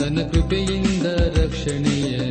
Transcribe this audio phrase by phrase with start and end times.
[0.00, 1.06] ತನ್ನ ಕೃಪೆಯಿಂದ
[1.36, 2.29] ರಕ್ಷಣೆಯ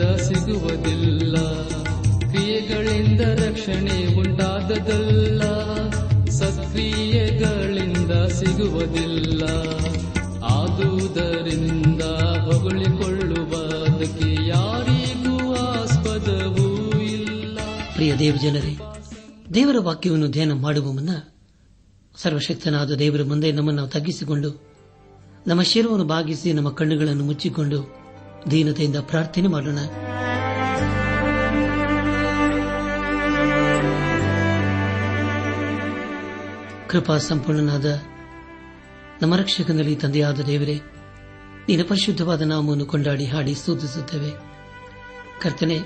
[0.00, 1.36] ಸಿಗುವುದಿಲ್ಲ.
[2.18, 5.42] ಕ್ರಿಯೆಗಳಿಂದ ರಕ್ಷಣೆ ಉಂಟಾದದಲ್ಲ.
[6.30, 9.42] ಸತ್ಕ್ರಿಯೆಗಳಿಂದ ಸಿಗುವುದಿಲ್ಲ.
[10.44, 17.58] ಆದುದರಿಂದ ಹೊಗಳಿಕೊಳ್ಳುವುದಕ್ಕೆ ಯಾರಿಗೂ ಆಸ್ಪದವೂ ಇಲ್ಲ.
[17.94, 18.78] ಪ್ರಿಯ ದೇವಜನರೇ
[19.54, 21.10] ದೇವರ ವಾಕ್ಯವನ್ನು ಧ್ಯಾನ ಮಾಡುವ ಮುನ್ನ
[22.16, 24.70] ಸರ್ವಶಕ್ತನಾದ ದೇವರ ಮುಂದೆ ನಮ್ಮನ್ನು ತಗ್ಗಿಸಿಕೊಂಡು,
[25.46, 28.00] ನಮ್ಮ ಶಿರವನ್ನು ಬಾಗಿಸಿ ನಮ್ಮ ಕಣ್ಣುಗಳನ್ನು ಮುಚ್ಚಿಕೊಂಡು
[28.48, 29.80] ದೀನತೆಯಿಂದ ಪ್ರಾರ್ಥನೆ ಮಾಡೋಣ.
[36.88, 37.88] ಕೃಪಾ ಸಂಪೂರ್ಣನಾದ
[39.22, 40.76] ನಮ್ಮ ರಕ್ಷಕನಲ್ಲಿ ತಂದೆಯಾದ ದೇವರೇ
[41.68, 44.30] ನಿನ್ನ ಪರಿಶುದ್ಧವಾದ ನಾಮವನ್ನು ಕೊಂಡಾಡಿ ಹಾಡಿ ಸೂಚಿಸುತ್ತೇವೆ
[45.42, 45.76] ಕರ್ತನೆ,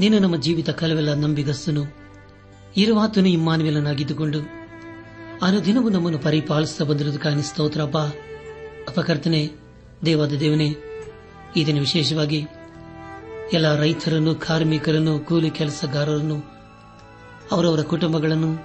[0.00, 1.82] ನೀನು ನಮ್ಮ ಜೀವಿತ ಕಾಲವೆಲ್ಲ ನಂಬಿಗಸ್ತನು.
[2.76, 4.40] ಇರುವಾತನು ಇಮ್ಮಾನುವೆಲನಾಗಿದ್ದುಕೊಂಡು
[5.42, 7.98] ಅನುದಿನವೂ ನಮ್ಮನ್ನು ಪರಿಪಾಲಿಸುತ್ತಾ ಬಂದಿರುವುದು ಕಾಣಿಸ್ತೋತ್ರಪ್ಪ
[8.88, 9.42] ಅಪಕರ್ತನೆ
[10.06, 10.68] ದೇವಾದ ದೇವನೇ
[11.56, 12.46] ಈ ದಿನ ವಿಶೇಷವಾಗಿ
[13.52, 16.42] ಎಲ್ಲ ರೈತರನ್ನು, ಕಾರ್ಮಿಕರನ್ನು, ಕೂಲಿ ಕೆಲಸಗಾರರನ್ನು,
[17.52, 18.58] ಅವರವರ ಕುಟುಂಬಗಳನ್ನು,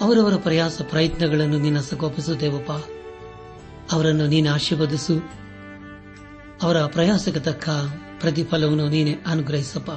[0.00, 2.72] ಅವರವರ ಪ್ರಯಾಸ ಪ್ರಯತ್ನಗಳನ್ನು ನಿನ್ನ ಸಕೋಪಿಸುತ್ತೇವಪ್ಪ
[3.92, 5.22] ಅವರನ್ನು ನೀನು ಆಶೀರ್ವದಿಸು.
[6.62, 7.70] ಅವರ ಪ್ರಯಾಸಕ್ಕೆ ತಕ್ಕ
[8.20, 9.90] ಪ್ರತಿಫಲವನ್ನು ನೀನೆ ಅನುಗ್ರಹಿಸಪ್ಪ.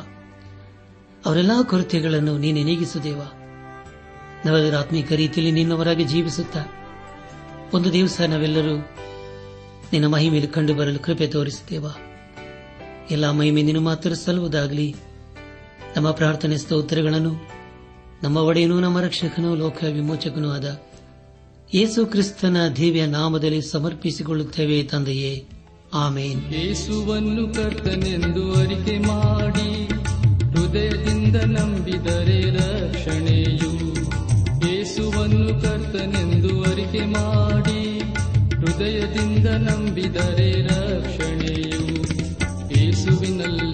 [1.26, 3.22] ಅವರೆಲ್ಲಾ ಕೊರತೆಗಳನ್ನು ನೀನೆ ನೀಗಿಸುದೇವ
[4.46, 6.58] ನಾವೆಲ್ಲರ ಆತ್ಮೀಕ ರೀತಿಯಲ್ಲಿ ನಿನ್ನವರಾಗಿ ಜೀವಿಸುತ್ತ
[7.74, 8.78] ಒಂದು ದಿವಸ ನಾವೆಲ್ಲರೂ
[9.94, 11.86] ನಿನ್ನ ಮಹಿಮೇಲೆ ಕಂಡು ಬರಲು ಕೃಪೆ ತೋರಿಸುತ್ತೇವ.
[13.12, 14.96] ಎಲ್ಲ ಮಹಿಮೆ ಮಾತ್ರ ಸಲ್ಲುವುದಾಗಲಿ.
[15.96, 17.36] ನಮ್ಮ ಪ್ರಾರ್ಥನೆ ಸ್ತೋತ್ರಗಳನ್ನು,
[18.24, 20.82] ನಮ್ಮ ಒಡೆಯನೂ, ನಮ್ಮ ರಕ್ಷಕನೂ, ಲೋಕ ವಿಮೋಚಕನೂ ಆದ
[21.74, 25.46] ಯೇಸು ಕ್ರಿಸ್ತನ ದಿವ್ಯ ನಾಮದಲ್ಲಿ ಸಮರ್ಪಿಸಿಕೊಳ್ಳುತ್ತೇವೆ ತಂದೆಯೇ.
[25.94, 26.54] ಆಮೇನ್.
[26.54, 29.86] ಯೇಸುವನ್ನು ಕರ್ತನೆಂದು ಅರಿಕೆ ಮಾಡಿ,
[30.44, 33.94] ಹೃದಯದಿಂದ ನಂಬಿದರೆ ರಕ್ಷಣೆಯು.
[34.70, 38.00] ಯೇಸುವನ್ನು ಕರ್ತನೆಂದು ಅರಿಕೆ ಮಾಡಿ,
[38.56, 41.79] ಹೃದಯದಿಂದ ನಂಬಿದರೆ ರಕ್ಷಣೆಯು.
[43.09, 43.68] ಯೇಸುವಿನಲ್ಲಿರುವ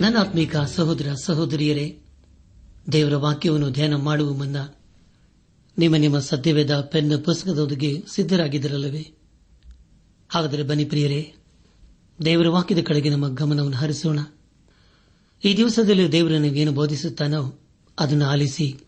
[0.00, 1.98] ನನ್ನಾತ್ಮೀಕ ಸಹೋದರ ಸಹೋದರಿಯರೇ,
[2.92, 4.56] ದೇವರ ವಾಕ್ಯವನ್ನು ಧ್ಯಾನ ಮಾಡುವ ಮುನ್ನ
[5.78, 9.14] ನಿಮ್ಮ ನಿಮ್ಮ ಸದ್ಯವೇದ ಪೆನ್ ಪುಸ್ತಕದೊಂದಿಗೆ ಸಿದ್ದರಾಗಿದ್ದರಲ್ಲವೇ
[10.28, 11.34] ಹಾಗಾದರೆ ಬನಿ ಪ್ರಿಯರೇ,
[12.24, 14.18] ದೇವರ ವಾಕ್ಯದ ಕಡೆಗೆ ನಮ್ಮ ಗಮನವನ್ನು ಹರಿಸೋಣ.
[15.44, 17.59] ಈ ದಿವಸದಲ್ಲಿ ದೇವರು ಏನು ಬೋಧಿಸುತ್ತಾನೋ
[18.00, 18.80] ಅದನ್ನು ಆಲಿಸಿ,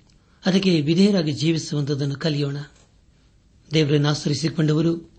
[0.46, 2.56] ಅದಕ್ಕೆ ವಿಧೇಯರಾಗಿ ಜೀವಿಸುವಂತದನ್ನು ಕಲಿಯೋಣ.
[3.74, 5.12] ದೇವರನ್ನು ಆಶ್ರಯಿಸಿಕೊಂಡವರು,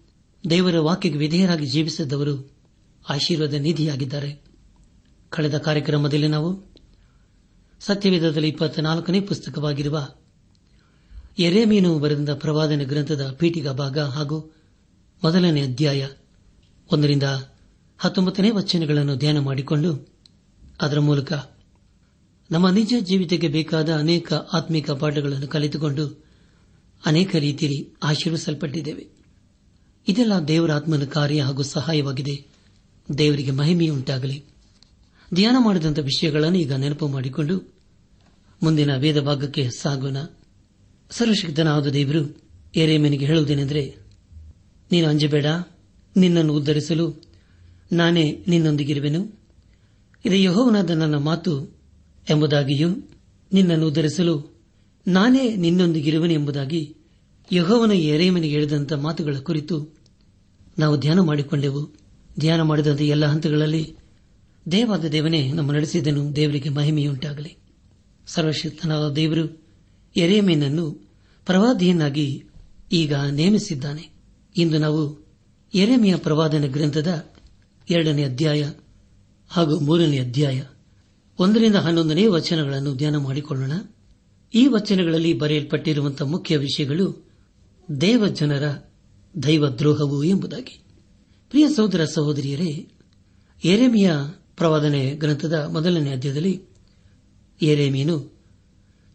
[0.49, 2.53] ದೇವರ ವಾಕ್ಯಕ್ಕೆ ವಿಧೇಯರಾಗಿ ಜೀವಿಸಿದವರು
[3.09, 4.43] ಆಶೀರ್ವಾದ ನಿಧಿಯಾಗಿದ್ದಾರೆ.
[5.29, 6.73] ಕಳೆದ ಕಾರ್ಯಕ್ರಮದಲ್ಲಿ ನಾವು
[7.79, 10.07] ಸತ್ಯವೇದದಲ್ಲಿ ಇಪ್ಪತ್ನಾಲ್ಕನೇ ಪುಸ್ತಕವಾಗಿರುವ
[11.39, 14.53] ಎರೆಮೀನು ಬರೆದ ಪ್ರವಾದನ ಗ್ರಂಥದ ಪೀಠಿಗ ಭಾಗ ಹಾಗೂ
[15.23, 16.07] ಮೊದಲನೇ ಅಧ್ಯಾಯ
[16.91, 17.23] ಒಂದರಿಂದ
[17.99, 20.07] ಹತ್ತೊಂಬತ್ತನೇ ವಚನಗಳನ್ನು ಧ್ಯಾನ ಮಾಡಿಕೊಂಡು
[20.81, 21.33] ಅದರ ಮೂಲಕ
[22.53, 26.25] ನಮ್ಮ ನಿಜ ಜೀವಿತಕ್ಕೆ ಬೇಕಾದ ಅನೇಕ ಆತ್ಮಿಕ ಪಾಠಗಳನ್ನು ಕಲಿತುಕೊಂಡು
[27.05, 29.07] ಅನೇಕ ರೀತಿಯಲ್ಲಿ ಆಶೀರ್ವಿಸಲ್ಪಟ್ಟಿದ್ದೇವೆ.
[30.07, 32.45] ಇದೆಲ್ಲ ದೇವರ ಆತ್ಮನ ಕಾರ್ಯ ಹಾಗೂ ಸಹಾಯವಾಗಿದೆ.
[33.17, 34.45] ದೇವರಿಗೆ ಮಹಿಮೆಯುಂಟಾಗಲಿ
[35.33, 37.73] ಧ್ಯಾನ ಮಾಡಿದಂಥ ವಿಷಯಗಳನ್ನು ಈಗ ನೆನಪು ಮಾಡಿಕೊಂಡು
[38.63, 40.17] ಮುಂದಿನ ವೇದ ಭಾಗಕ್ಕೆ ಸಾಗೋಣ.
[41.09, 42.41] ಸರ್ವಶಕ್ತನಾದ ದೇವರು
[42.75, 43.95] ಎರೆಮನಿಗೆ ಹೇಳುವುದೇನೆಂದರೆ,
[44.91, 45.45] ನೀನು ಅಂಜಬೇಡ,
[46.17, 47.23] ನಿನ್ನನ್ನು ಉದ್ದರಿಸಲು
[47.91, 49.39] ನಾನೇ ನಿನ್ನೊಂದಿಗಿರುವೆನು.
[50.25, 51.82] ಇದು ಯಹೋವನಾದ ನನ್ನ ಮಾತು
[52.29, 52.89] ಎಂಬುದಾಗಿಯೂ
[53.53, 54.53] ನಿನ್ನನ್ನು ಉದ್ಧರಿಸಲು
[55.07, 56.95] ನಾನೇ ನಿನ್ನೊಂದಿಗಿರುವೆನು ಎಂಬುದಾಗಿ
[57.51, 59.97] ಯಹೋವನ ಎರೆಯಮನಿಗೆ ಹೇಳಿದಂಥ ಮಾತುಗಳ ಕುರಿತು
[60.79, 61.91] ನಾವು ಧ್ಯಾನ ಮಾಡಿಕೊಂಡೆವು.
[62.39, 63.95] ಧ್ಯಾನ ಮಾಡಿದಂಥ ಎಲ್ಲ ಹಂತಗಳಲ್ಲಿ
[64.71, 67.57] ದೇವಾದ ದೇವನೇ ನಮ್ಮ ನಡೆಸಿದನು, ದೇವರಿಗೆ ಮಹಿಮೆಯುಂಟಾಗಲಿ.
[68.27, 69.63] ಸರ್ವಶಕ್ತನಾದ ದೇವರು
[70.17, 70.91] ಎರೆಯಮೇನನ್ನು
[71.45, 72.43] ಪ್ರವಾದಿಯನ್ನಾಗಿ
[72.91, 74.09] ಈಗ ನೇಮಿಸಿದ್ದಾನೆ.
[74.57, 75.23] ಇಂದು ನಾವು
[75.75, 77.25] ಎರೆಮೆಯ ಪ್ರವಾದನ ಗ್ರಂಥದ
[77.89, 78.71] ಎರಡನೇ ಅಧ್ಯಾಯ
[79.49, 80.63] ಹಾಗೂ ಮೂರನೇ ಅಧ್ಯಾಯ
[81.39, 83.71] ಒಂದರಿಂದ ಹನ್ನೊಂದನೇ ವಚನಗಳನ್ನು ಧ್ಯಾನ ಮಾಡಿಕೊಳ್ಳೋಣ.
[84.53, 87.25] ಈ ವಚನಗಳಲ್ಲಿ ಬರೆಯಲ್ಪಟ್ಟಿರುವಂತಹ ಮುಖ್ಯ ವಿಷಯಗಳು
[88.01, 88.75] ದೇವಜನರ
[89.43, 90.81] ದೈವದ್ರೋಹವು ಎಂಬುದಾಗಿ.
[91.49, 92.87] ಪ್ರಿಯ ಸಹೋದರ ಸಹೋದರಿಯರೇ
[93.65, 94.11] ಎರೆಮಿಯ
[94.57, 96.61] ಪ್ರವಾದನೆ ಗ್ರಂಥದ ಮೊದಲನೇ ಅಧ್ಯಾಯದಲ್ಲಿ
[97.61, 98.33] ಎರೆಮೀನು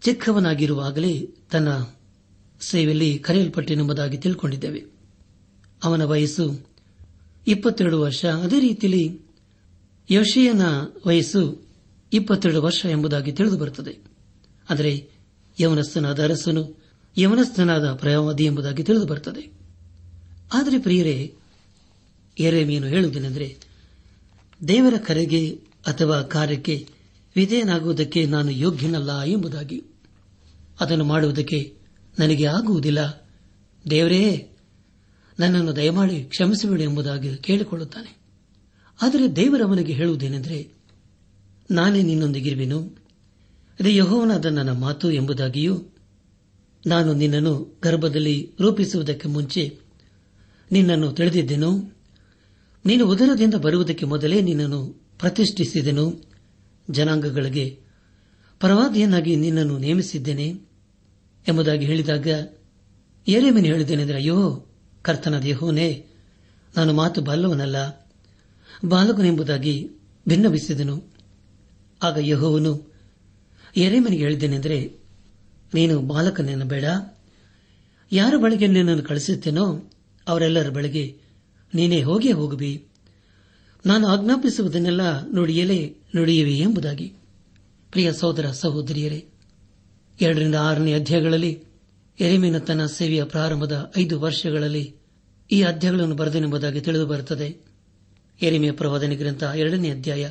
[0.02, 1.68] ಚಿಕ್ಕವನಾಗಿರುವಾಗಲೇ ತನ್ನ
[2.60, 4.84] ಸೇವೆಯಲ್ಲಿ ಕರೆಯಲ್ಪಟ್ಟೆನೆಂಬುದಾಗಿ ತಿಳ್ಕೊಂಡಿದ್ದೇವೆ.
[5.84, 6.66] ಅವನ ವಯಸ್ಸು
[7.46, 8.24] ಇಪ್ಪತ್ತೆರಡು ವರ್ಷ.
[8.24, 9.20] ಅದೇ ರೀತಿಯಲ್ಲಿ
[10.10, 10.62] ಯೋಶಿಯನ
[11.06, 11.67] ವಯಸ್ಸು
[12.12, 13.98] ಇಪ್ಪತ್ತೆರಡು ವರ್ಷ ಎಂಬುದಾಗಿ ತಿಳಿದು ಬರುತ್ತದೆ.
[14.70, 15.10] ಆದರೆ
[15.60, 16.78] ಯವನಸ್ಥನಾದ ಅರಸನು
[17.18, 19.52] ಯವನಸ್ಥನಾದ ಪ್ರಯಾವಧಿ ಎಂಬುದಾಗಿ ತಿಳಿದು ಬರುತ್ತದೆ.
[20.52, 21.34] ಆದರೆ ಪ್ರಿಯರೇ
[22.38, 23.58] ಎರೆಮೀನು ಹೇಳುವುದೇನೆಂದರೆ,
[24.68, 26.88] ದೇವರ ಕರೆಗೆ ಅಥವಾ ಕಾರ್ಯಕ್ಕೆ
[27.36, 29.82] ವಿಧೇಯನಾಗುವುದಕ್ಕೆ ನಾನು ಯೋಗ್ಯನಲ್ಲ ಎಂಬುದಾಗಿ.
[30.80, 31.76] ಅದನ್ನು ಮಾಡುವುದಕ್ಕೆ
[32.18, 33.30] ನನಗೆ ಆಗುವುದಿಲ್ಲ.
[33.90, 34.50] ದೇವರೇ,
[35.38, 38.18] ನನ್ನನ್ನು ದಯಮಾಡಿ ಕ್ಷಮಿಸಬೇಡಿ ಎಂಬುದಾಗಿ ಕೇಳಿಕೊಳ್ಳುತ್ತಾನೆ.
[39.02, 40.77] ಆದರೆ ದೇವರವನಿಗೆ ಹೇಳುವುದೇನೆಂದರೆ
[41.70, 42.82] ನಾನೇ ನಿನ್ನೊಂದಿಗಿರುವೆನು?
[43.80, 45.82] ಅದೇ ಯಹೋವನಾದ ನನ್ನ ಮಾತು ಎಂಬುದಾಗಿಯೂ
[46.86, 49.78] ನಾನು ನಿನ್ನನ್ನು ಗರ್ಭದಲ್ಲಿ ರೂಪಿಸುವುದಕ್ಕೆ ಮುಂಚೆ
[50.72, 51.92] ನಿನ್ನನ್ನು ತಿಳಿದಿದ್ದೆನು.
[52.86, 54.86] ನೀನು ಉದರದಿಂದ ಬರುವುದಕ್ಕೆ ಮೊದಲೇ ನಿನ್ನನ್ನು
[55.18, 56.28] ಪ್ರತಿಷ್ಠಿಸಿದೆನು.
[56.90, 57.80] ಜನಾಂಗಗಳಿಗೆ
[58.60, 60.48] ಪರವಾದಿಯನ್ನಾಗಿ ನಿನ್ನನ್ನು ನೇಮಿಸಿದ್ದೇನೆ
[61.48, 62.26] ಎಂಬುದಾಗಿ ಹೇಳಿದಾಗ
[63.28, 64.66] ಏರೇಮೇನು ಹೇಳಿದ್ದೇನೆಂದರೆ ಅಯ್ಯೋ
[65.02, 66.06] ಕರ್ತನ ದೇಹೋನೇ
[66.76, 68.08] ನಾನು ಮಾತು ಬಾಲವನಲ್ಲ
[68.84, 69.90] ಬಾಲಕನೆಂಬುದಾಗಿ
[70.28, 71.17] ಭಿನ್ನವಿಸಿದನು.
[72.02, 72.92] ಆಗ ಯಹೋವನು
[73.76, 74.92] ಎರೆಮನಿಗೆ ಹೇಳಿದ್ದೇನೆಂದರೆ,
[75.74, 76.84] ನೀನು ಬಾಲಕನೇನು ಬೇಡ.
[78.12, 79.90] ಯಾರ ಬಳಿಗೆ ನಿನ್ನನ್ನು ಕಳಿಸುತ್ತೇನೋ
[80.28, 81.16] ಅವರೆಲ್ಲರ ಬಳಿಗೆ
[81.74, 82.84] ನೀನೇ ಹೋಗೇ ಹೋಗಬಿ
[83.86, 87.12] ನಾನು ಆಜ್ಞಾಪಿಸುವುದನ್ನೆಲ್ಲ ನುಡಿಯಲೇ ನುಡಿಯುವೆ ಎಂಬುದಾಗಿ.
[87.90, 89.24] ಪ್ರಿಯ ಸಹೋದರ ಸಹೋದರಿಯರೇ,
[90.20, 91.64] ಎರಡರಿಂದ ಆರನೇ ಅಧ್ಯಾಯಗಳಲ್ಲಿ
[92.20, 94.94] ಎರೆಮೀನ ತನ್ನ ಸೇವೆಯ ಪ್ರಾರಂಭದ ಐದು ವರ್ಷಗಳಲ್ಲಿ
[95.52, 97.56] ಈ ಅಧ್ಯಾಯಗಳನ್ನು ಬರೆದನೆಂಬುದಾಗಿ ತಿಳಿದು ಬರುತ್ತದೆ.
[98.42, 100.30] ಎರಿಮೆಯ ಪ್ರವಾದನೆ ಗ್ರಂಥ ಎರಡನೇ ಅಧ್ಯಾಯ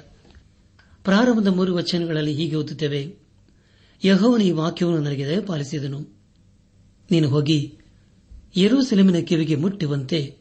[1.08, 3.16] ಪ್ರಾರಂಭದ ಮೂರು ವಚನಗಳಲ್ಲಿ ಹೀಗೆ ಓದುತ್ತೇವೆ.
[4.04, 6.00] ಯಹೋವನ ಈ ವಾಕ್ಯವನ್ನು ನನಗೆ ದಯಪಾಲಿಸಿದನು.
[7.12, 7.78] ನೀನು ಹೋಗಿ
[8.58, 10.38] ಯರೂಸೆಲೆಮಿನ ಕಿವಿಗೆ ಮುಟ್ಟುವಂತೆ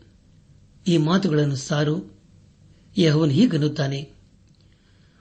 [0.86, 2.20] ಈ ಮಾತುಗಳನ್ನು ಸಾರು.
[2.98, 4.10] ಯಹೋವನು ಹೀಗನ್ನುತ್ತಾನೆ.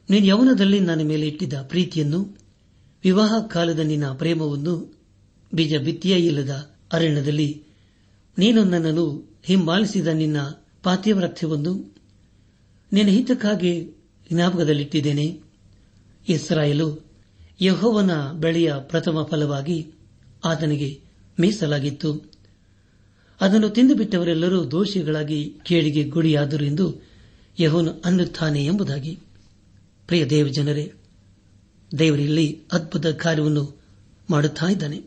[0.10, 2.38] ನೀನು ಯವನದಲ್ಲಿ ನನ್ನ ಮೇಲೆ ಇಟ್ಟಿದ್ದ ಪ್ರೀತಿಯನ್ನು,
[3.04, 5.00] ವಿವಾಹ ಕಾಲದ ನಿನ್ನ ಪ್ರೇಮವನ್ನು,
[5.54, 7.64] ಬೀಜ ಬಿತ್ತಿಯೇ ಇಲ್ಲದ ಅರಣ್ಯದಲ್ಲಿ
[8.38, 10.38] ನೀನು ನನ್ನನ್ನು ಹಿಂಬಾಲಿಸಿದ ನಿನ್ನ
[10.84, 11.96] ಪಾತಿವ್ರತ್ಯವನ್ನು,
[12.94, 13.95] ನಿನ್ನ ಹಿತಕ್ಕಾಗಿ
[14.34, 15.39] ಜ್ಞಾಪಕದಲ್ಲಿಟ್ಟಿದ್ದೇನೆ.
[16.29, 17.05] ಇಸ್ರಾಯೇಲು
[17.62, 19.88] ಯಹೋವನ ಬೆಳೆಯ ಪ್ರಥಮ ಫಲವಾಗಿ
[20.46, 21.00] ಆತನಿಗೆ
[21.39, 22.32] ಮೀಸಲಾಗಿತ್ತು.
[23.41, 27.01] ಅದನ್ನು ತಿಂದುಬಿಟ್ಟವರೆಲ್ಲರೂ ದೋಷಿಗಳಾಗಿ ಕೇಳಿಗೆ ಗುಡಿಯಾದರು ಎಂದು
[27.60, 29.20] ಯಹೋನು ಅನ್ನುತ್ತಾನೆ ಎಂಬುದಾಗಿ.
[30.08, 30.94] ಪ್ರಿಯ ದೇವ ಜನರೇ
[32.00, 33.82] ದೇವರಲ್ಲಿ ಅದ್ಭುತ ಕಾರ್ಯವನ್ನು
[34.29, 35.03] ಮಾಡುತ್ತಿದ್ದಾನೆ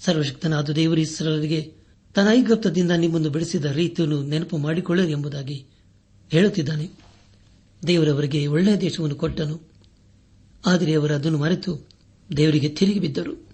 [0.00, 1.74] ಸರ್ವಶಕ್ತನಾದ ದೇವರು ಇಸ್ರಾಯರಿಗೆ
[2.14, 5.66] ತನ್ನ ಐಗುಪ್ತದಿಂದ ನಿಮ್ಮನ್ನು ಬೆಳೆಸಿದ ರೀತಿಯನ್ನು ನೆನಪು ಮಾಡಿಕೊಳ್ಳರು ಎಂಬುದಾಗಿ
[6.30, 7.05] ಹೇಳುತ್ತಿದ್ದಾನೆ.
[7.86, 9.60] ದೇವರವರಿಗೆ ಒಳ್ಳೆಯ ದೇಶವನ್ನು ಕೊಟ್ಟನು.
[10.66, 11.88] ಆದರೆ ಅವರು ಅದನ್ನು ಮರೆತು
[12.36, 13.48] ದೇವರಿಗೆ ತಿರುಗಿ ಬಿದ್ದರು.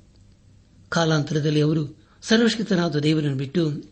[0.89, 3.83] ಕಾಲಾಂತರದಲ್ಲಿ ಅವರು ಸರ್ವಶಕ್ತನಾದ ದೇವರನ್ನು ಬಿಟ್ಟು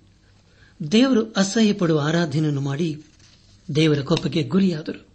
[0.92, 3.02] ದೇವರು ಅಸಹ್ಯ ಪಡುವ ಆರಾಧನೆಯನ್ನು ಮಾಡಿ
[3.74, 5.06] ದೇವರ ಕೋಪಕ್ಕೆ ಗುರಿಯಾದರು.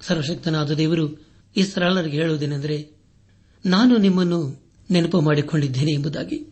[0.00, 1.26] ಸರ್ವಶಕ್ತನಾದ ದೇವರು
[1.56, 2.90] ಇಸ್ರಾಲರಿಗೆ ಹೇಳುವುದೇನೆಂದರೆ,
[3.66, 6.46] ನಾನು ನಿಮ್ಮನ್ನು ನೆನಪು ಮಾಡಿಕೊಂಡಿದ್ದೇನೆ ಎಂಬುದಾಗಿ.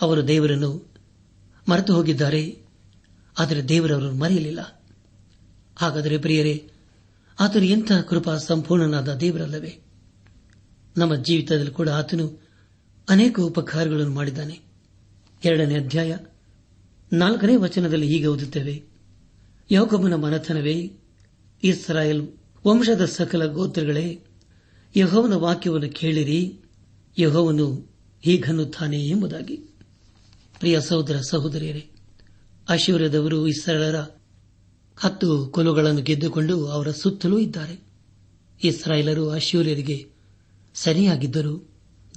[0.00, 0.92] ಅವರು ದೇವರನ್ನು
[1.68, 2.58] ಮರೆತು ಹೋಗಿದ್ದಾರೆ
[3.38, 4.82] ಆದರೆ ದೇವರವರನ್ನು ಮರೆಯಲಿಲ್ಲ.
[5.76, 6.70] ಹಾಗಾದರೆ ಪ್ರಿಯರೇ
[7.40, 9.78] ಆತನು ಎಂತಹ ಕೃಪಾ ಸಂಪೂರ್ಣನಾದ ದೇವರಲ್ಲವೇ?
[10.96, 12.40] ನಮ್ಮ ಜೀವಿತದಲ್ಲಿ ಕೂಡ ಆತನು
[13.08, 14.60] ಅನೇಕ ಉಪಕಾರಗಳನ್ನು ಮಾಡಿದ್ದಾನೆ.
[15.44, 16.16] ಎರಡನೇ ಅಧ್ಯಾಯ,
[17.12, 18.82] ನಾಲ್ಕನೇ ವಚನದಲ್ಲಿ ಹೀಗೆ ಓದುತ್ತೇವೆ.
[19.70, 20.92] ಯೋಗಮನ ಮನತನವೇ,
[21.62, 22.28] ಇಸ್ರಾಯೇಲ್
[22.66, 24.20] ವಂಶದ ಸಕಲ ಗೋತ್ರಗಳೇ,
[24.96, 26.58] ಯಹೋವನ ವಾಕ್ಯವನ್ನು ಕೇಳಿರಿ,
[27.18, 27.90] ಯಹೋವನು
[28.22, 29.56] ಹೀಗನ್ನುತ್ತಾನೆ ಎಂಬುದಾಗಿ.
[30.58, 31.90] ಪ್ರಿಯ ಸಹೋದರ ಸಹೋದರಿಯರೇ
[32.70, 34.15] ಐಶ್ವರ್ಯದವರು ಇಸ್ರಾಯೇಲರ
[34.96, 37.80] ಹತ್ತು ಕೊಲುಗಳನ್ನು ಗೆದ್ದುಕೊಂಡು ಅವರ ಸುತ್ತಲೂ ಇದ್ದಾರೆ.
[38.64, 40.06] ಇಸ್ರಾಯೇಲರು ಅಶ್ಯೂರ್ಯರಿಗೆ
[40.74, 41.68] ಸರಿಯಾಗಿದ್ದರು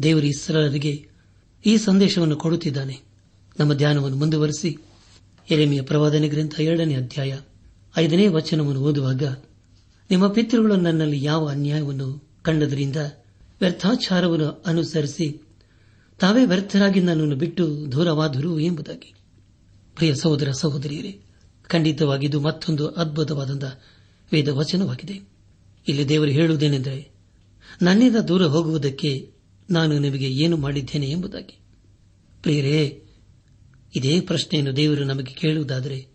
[0.03, 1.07] ದೇವರು ಇಸ್ರಾಯೇಲರಿಗೆ
[1.65, 3.01] ಈ ಸಂದೇಶವನ್ನು ಕೊಡುತ್ತಿದ್ದಾನೆ.
[3.59, 4.77] ನಮ್ಮ ಧ್ಯಾನವನ್ನು ಮುಂದುವರೆಸಿ.
[5.49, 7.39] ಎರೆಮೆಯ ಪ್ರವಾದನೆ ಗ್ರಂಥ ಎರಡನೇ ಅಧ್ಯಾಯ
[7.97, 9.23] ಐದನೇ ವಚನವನ್ನು ಓದುವಾಗ,
[10.09, 12.95] ನಿಮ್ಮ ಪಿತೃಗಳು ನನ್ನಲ್ಲಿ ಯಾವ ಅನ್ಯಾಯವನ್ನು ಕಂಡದರಿಂದ
[13.61, 15.41] ವ್ಯರ್ಥಾಚಾರವನ್ನು ಅನುಸರಿಸಿ
[16.19, 19.13] ತಾವೇ ವ್ಯರ್ಥರಾಗಿ ನನ್ನನ್ನು ಬಿಟ್ಟು ದೂರವಾದರು ಎಂಬುದಾಗಿ.
[19.95, 21.19] ಪ್ರಿಯ ಸಹೋದರ ಸಹೋದರಿಯರೇ
[21.69, 23.63] ಖಂಡಿತವಾಗಿದ್ದು ಮತ್ತೊಂದು ಅದ್ಭುತವಾದಂಥ
[24.33, 25.29] ವೇದ ವಚನವಾಗಿದೆ
[25.87, 27.11] ಇಲ್ಲಿ ದೇವರು ಹೇಳುವುದೇನೆಂದರೆ,
[27.81, 29.31] ನನ್ನಿಂದ ದೂರ ಹೋಗುವುದಕ್ಕೆ
[29.69, 31.59] ನಾನು ನಿಮಗೆ ಏನು ಮಾಡಿದ್ದೇನೆ ಎಂಬುದಾಗಿ.
[32.41, 33.05] ಪ್ರಿಯರೇ,
[33.95, 36.07] ಇದೇ ಪ್ರಶ್ನೆಯನ್ನು ದೇವರು ನಮಗೆ ಕೇಳುವುದಾದರೆ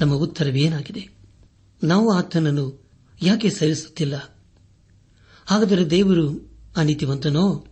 [0.00, 1.08] ನಮ್ಮ ಉತ್ತರವೇನಾಗಿದೆ?
[1.84, 2.90] ನಾವು ಆತನನ್ನು
[3.22, 4.38] ಯಾಕೆ ಸಹಿಸುತ್ತಿಲ್ಲ
[5.46, 7.66] ಹಾಗಾದರೆ ದೇವರು ಅನೀತಿವಂತನೋ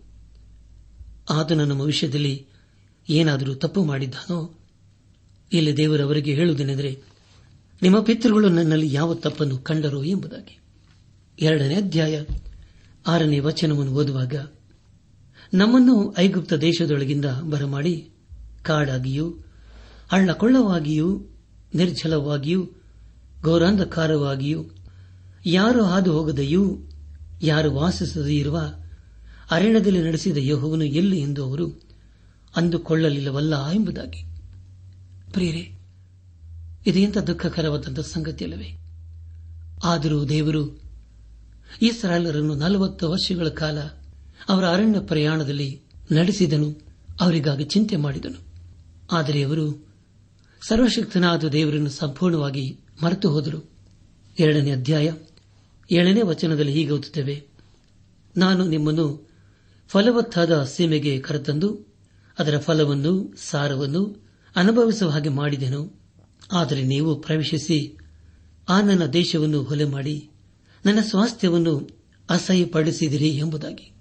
[1.29, 2.47] ಆತನ ನಮ್ಮ ವಿಷಯದಲ್ಲಿ
[3.09, 4.64] ಏನಾದರೂ ತಪ್ಪು ಮಾಡಿದ್ದಾನೋ?
[5.53, 7.01] ಇಲ್ಲಿ ದೇವರು ಅವರಿಗೆ ಹೇಳುವುದೇನೆಂದರೆ,
[7.81, 10.59] ನಿಮ್ಮ ಪಿತೃಗಳು ನನ್ನಲ್ಲಿ ಯಾವ ತಪ್ಪನ್ನು ಕಂಡರು ಎಂಬುದಾಗಿ.
[11.39, 12.23] ಎರಡನೇ ಅಧ್ಯಾಯ,
[13.07, 14.33] ಆರನೇ ವಚನವನ್ನು ಓದುವಾಗ,
[15.53, 18.09] ನಮ್ಮನ್ನು ಐಗುಪ್ತ ದೇಶದೊಳಗಿಂದ ಬರಮಾಡಿ,
[18.63, 19.29] ಕಾಡಾಗಿಯೂ
[20.11, 21.21] ಹಳ್ಳಕೊಳ್ಳವಾಗಿಯೂ
[21.75, 22.69] ನಿರ್ಜಲವಾಗಿಯೂ
[23.43, 24.65] ಗೌರಾಂಧಕಾರವಾಗಿಯೂ
[25.45, 26.79] ಯಾರು ಹಾದು ಹೋಗದೆಯೂ,
[27.41, 28.61] ಯಾರು ವಾಸಿಸದೇ ಇರುವ
[29.51, 31.81] ಅರಣ್ಯದಲ್ಲಿ ನಡೆಸಿದ ಯೋಹವನ್ನು ಎಲ್ಲಿ ಎಂದು ಅವರು
[32.55, 34.34] ಅಂದುಕೊಳ್ಳಲಿಲ್ಲವಲ್ಲ ಎಂಬುದಾಗಿ.
[35.35, 35.63] ಪ್ರಿಯರೇ,
[36.87, 38.77] ಇದು ಎಂಥ ದುಃಖಕರವಾದಂತಹ ಸಂಗತಿಯಲ್ಲವೇ?
[39.83, 40.81] ಆದರೂ ದೇವರು
[41.81, 43.79] ಈ ಸರಳರನ್ನು ನಲವತ್ತು ವರ್ಷಗಳ ಕಾಲ
[44.49, 46.69] ಅವರ ಅರಣ್ಯ ಪ್ರಯಾಣದಲ್ಲಿ ನಡೆಸಿದನು,
[47.21, 48.39] ಅವರಿಗಾಗಿ ಚಿಂತೆ ಮಾಡಿದನು.
[49.11, 49.87] ಆದರೆ ಅವರು
[50.67, 53.69] ಸರ್ವಶಕ್ತನಾದ ದೇವರನ್ನು ಸಂಪೂರ್ಣವಾಗಿ ಮರೆತು ಹೋದರು.
[54.39, 55.11] ಎರಡನೇ ಅಧ್ಯಾಯ,
[55.91, 57.47] ಏಳನೇ ವಚನದಲ್ಲಿ ಹೀಗೆ ಓದುತ್ತೇವೆ,
[58.37, 59.29] ನಾನು ನಿಮ್ಮನ್ನು
[59.89, 61.69] ಫಲವತ್ತಾದ ಸೀಮೆಗೆ ಕರೆತಂದು,
[62.39, 64.24] ಅದರ ಫಲವನ್ನು, ಸಾರವನ್ನು
[64.55, 66.01] ಅನುಭವಿಸುವ ಹಾಗೆ ಮಾಡಿದೆನು.
[66.51, 67.97] ಆದರೆ ನೀವು ಪ್ರವೇಶಿಸಿ
[68.69, 70.29] ಆ ನನ್ನ ದೇಶವನ್ನು ಹೊಲೆ ಮಾಡಿ
[70.85, 71.89] ನನ್ನ ಸ್ವಾಸ್ಥ್ಯವನ್ನು
[72.29, 73.91] ಅಸಹ್ಯಪಡಿಸಿದಿರಿ ಎಂಬುದಾಗಿ.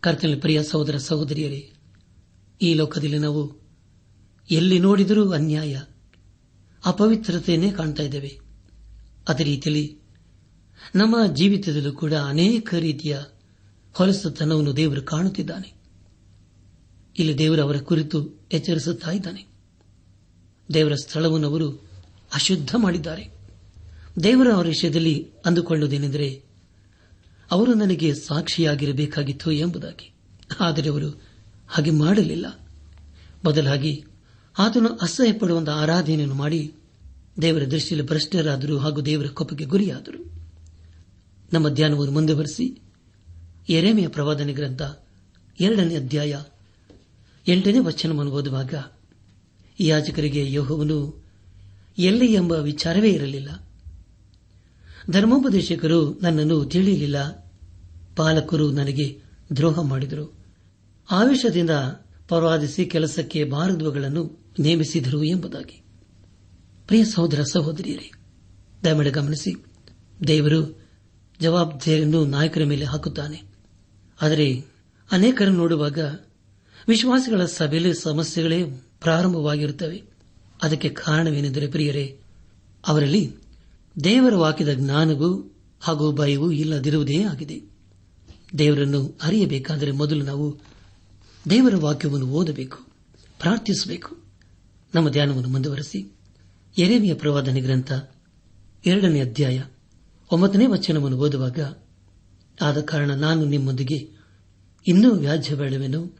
[0.00, 1.72] ಕರ್ತನ ಪ್ರಿಯ ಸಹೋದರ ಸಹೋದರಿಯರೇ,
[2.62, 3.60] ಈ ಲೋಕದಲ್ಲಿ ನಾವು
[4.50, 5.80] ಎಲ್ಲಿ ನೋಡಿದರೂ ಅನ್ಯಾಯ,
[6.86, 8.40] ಅಪವಿತ್ರತೆಯನ್ನೇ ಕಾಣ್ತಾ ಇದ್ದೇವೆ.
[9.28, 9.98] ಅದೇ ರೀತಿಯಲ್ಲಿ
[10.94, 13.18] ನಮ್ಮ ಜೀವಿತದಲ್ಲೂ ಕೂಡ ಅನೇಕ ರೀತಿಯ
[13.92, 15.74] ಹೊಲಸತನವನ್ನು ದೇವರು ಕಾಣುತ್ತಿದ್ದಾನೆ.
[17.18, 19.49] ಇಲ್ಲಿ ದೇವರು ಅವರ ಕುರಿತು ಎಚ್ಚರಿಸುತ್ತಿದ್ದಾನೆ
[20.74, 21.70] ದೇವರ ಸ್ಥಳವನ್ನು ಅವರು
[22.34, 23.28] ಅಶುದ್ಧ ಮಾಡಿದ್ದಾರೆ.
[24.22, 26.42] ದೇವರ ವಿಷಯದಲ್ಲಿ ಅಂದುಕೊಳ್ಳುವುದೇನೆಂದರೆ
[27.50, 30.12] ಅವರು ನನಗೆ ಸಾಕ್ಷಿಯಾಗಿರಬೇಕಾಗಿತ್ತು ಎಂಬುದಾಗಿ.
[30.60, 31.22] ಆದರೆ ಅವರು
[31.68, 32.68] ಹಾಗೆ ಮಾಡಲಿಲ್ಲ.
[33.44, 34.04] ಬದಲಾಗಿ
[34.58, 36.74] ಆತನು ಅಸಹ್ಯಪಡುವಂತಹ ಆರಾಧನೆಯನ್ನು ಮಾಡಿ
[37.42, 40.30] ದೇವರ ದೃಷ್ಟಿಯಲ್ಲಿ ಭ್ರಷ್ಟರಾದರು ಹಾಗೂ ದೇವರ ಕೋಪಕ್ಕೆ ಗುರಿಯಾದರು.
[41.52, 42.82] ನಮ್ಮ ಧ್ಯಾನವನ್ನು ಮುಂದುವರೆಸಿ
[43.68, 44.82] ಎರೆಮೆಯ ಪ್ರವಾದನೆ ಗ್ರಂಥ
[45.60, 46.42] ಎರಡನೇ ಅಧ್ಯಾಯ
[47.48, 48.74] ಎಂಟನೇ ವಚನವನ್ನು ಓದುವಾಗ
[49.80, 51.24] ಯಾಜಕರಿಗೆ ಯೋಹವನು
[51.98, 53.68] ಎಲ್ಲಿ ಎಂಬ ವಿಚಾರವೇ ಇರಲಿಲ್ಲ.
[55.10, 57.50] ಧರ್ಮೋಪದೇಶಕರು ನನ್ನನ್ನು ತಿಳಿಯಲಿಲ್ಲ.
[58.16, 59.20] ಪಾಲಕರು ನನಗೆ
[59.56, 60.44] ದ್ರೋಹ ಮಾಡಿದರು.
[61.10, 61.70] ಆವೇಶದಿಂದ
[62.28, 65.82] ಪರವಾದಿಸಿ ಕೆಲಸಕ್ಕೆ ಭಾರದ್ವಗಳನ್ನು ನೇಮಿಸಿದರು ಎಂಬುದಾಗಿ.
[66.86, 68.10] ಪ್ರಿಯ ಸಹೋದರ ಸಹೋದರಿಯರೇ,
[68.84, 69.64] ದಯಮಾಡಿ ಗಮನಿಸಿ,
[70.26, 70.88] ದೇವರು
[71.40, 73.42] ಜವಾಬ್ದಾರಿಯನ್ನು ನಾಯಕರ ಮೇಲೆ ಹಾಕುತ್ತಾನೆ.
[74.22, 74.64] ಆದರೆ
[75.12, 75.98] ಅನೇಕರನ್ನು ನೋಡುವಾಗ
[76.88, 80.02] ವಿಶ್ವಾಸಿಗಳ ಸಭೆಯಲ್ಲಿ ಸಮಸ್ಯೆಗಳೇ ಪ್ರಾರಂಭವಾಗಿರುತ್ತವೆ.
[80.62, 82.18] ಅದಕ್ಕೆ ಕಾರಣವೇನೆಂದರೆ ಪ್ರಿಯರೇ,
[82.86, 83.34] ಅವರಲ್ಲಿ
[84.04, 87.62] ದೇವರ ವಾಕ್ಯದ ಜ್ಞಾನವೂ ಹಾಗೂ ಭಯವೂ ಇಲ್ಲದಿರುವುದೇ ಆಗಿದೆ.
[88.58, 90.58] ದೇವರನ್ನು ಅರಿಯಬೇಕಾದರೆ ಮೊದಲು ನಾವು
[91.50, 92.78] ದೇವರ ವಾಕ್ಯವನ್ನು ಓದಬೇಕು,
[93.40, 94.16] ಪ್ರಾರ್ಥಿಸಬೇಕು.
[94.94, 96.12] ನಮ್ಮ ಧ್ಯಾನವನ್ನು ಮುಂದುವರೆಸಿ.
[96.78, 97.92] ಎರೆಮಿಯ ಪ್ರವಾದನೆ ಗ್ರಂಥ
[98.86, 99.62] ಎರಡನೇ ಅಧ್ಯಾಯ
[100.32, 101.76] ಒಂಬತ್ತನೇ ವಚನವನ್ನು ಓದುವಾಗ,
[102.60, 104.10] ಆದ ಕಾರಣ ನಾನು ನಿಮ್ಮೊಂದಿಗೆ
[104.86, 106.18] ಇನ್ನೂ ವ್ಯಾಜ್ಯ ಬೇಡವೆನು.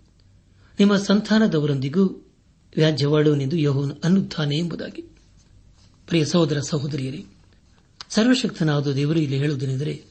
[0.78, 2.29] ನಿಮ್ಮ ಸಂತಾನದವರೊಂದಿಗೂ
[2.76, 5.02] ವ್ಯಾಜ್ಯವಾಡುವನೆಂದು ಯಹೋನು ಅನ್ನುತ್ತಾನೆ ಎಂಬುದಾಗಿ.
[6.06, 7.24] ಪ್ರಿಯ ಸಹೋದರ ಸಹೋದರಿಯರೇ,
[8.10, 10.04] ಸರ್ವಶಕ್ತನಾದ ದೇವರು ಇಲ್ಲಿ ಹೇಳುವುದೇನೆಂದರೆ,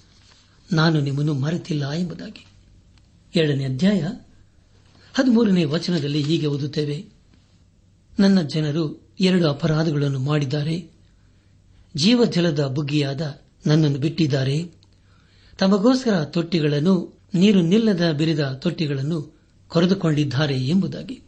[0.72, 2.46] ನಾನು ನಿಮ್ಮನ್ನು ಮರೆತಿಲ್ಲ ಎಂಬುದಾಗಿ.
[3.36, 4.02] ಎರಡನೇ ಅಧ್ಯಾಯ
[5.14, 7.06] ಹದಿಮೂರನೇ ವಚನದಲ್ಲಿ ಹೀಗೆ ಓದುತ್ತೇವೆ.
[8.20, 10.92] ನನ್ನ ಜನರು ಎರಡು ಅಪರಾಧಗಳನ್ನು ಮಾಡಿದ್ದಾರೆ.
[11.96, 14.72] ಜೀವಜಲದ ಬುಗ್ಗಿಯಾದ ನನ್ನನ್ನು ಬಿಟ್ಟಿದ್ದಾರೆ.
[15.58, 21.22] ತಮಗೋಸ್ಕರ ತೊಟ್ಟಿಗಳನ್ನು ನೀರು ನಿಲ್ಲದ ಬಿರಿದ ತೊಟ್ಟಿಗಳನ್ನು ಕೊರೆದುಕೊಂಡಿದ್ದಾರೆ ಎಂಬುದಾಗಿ.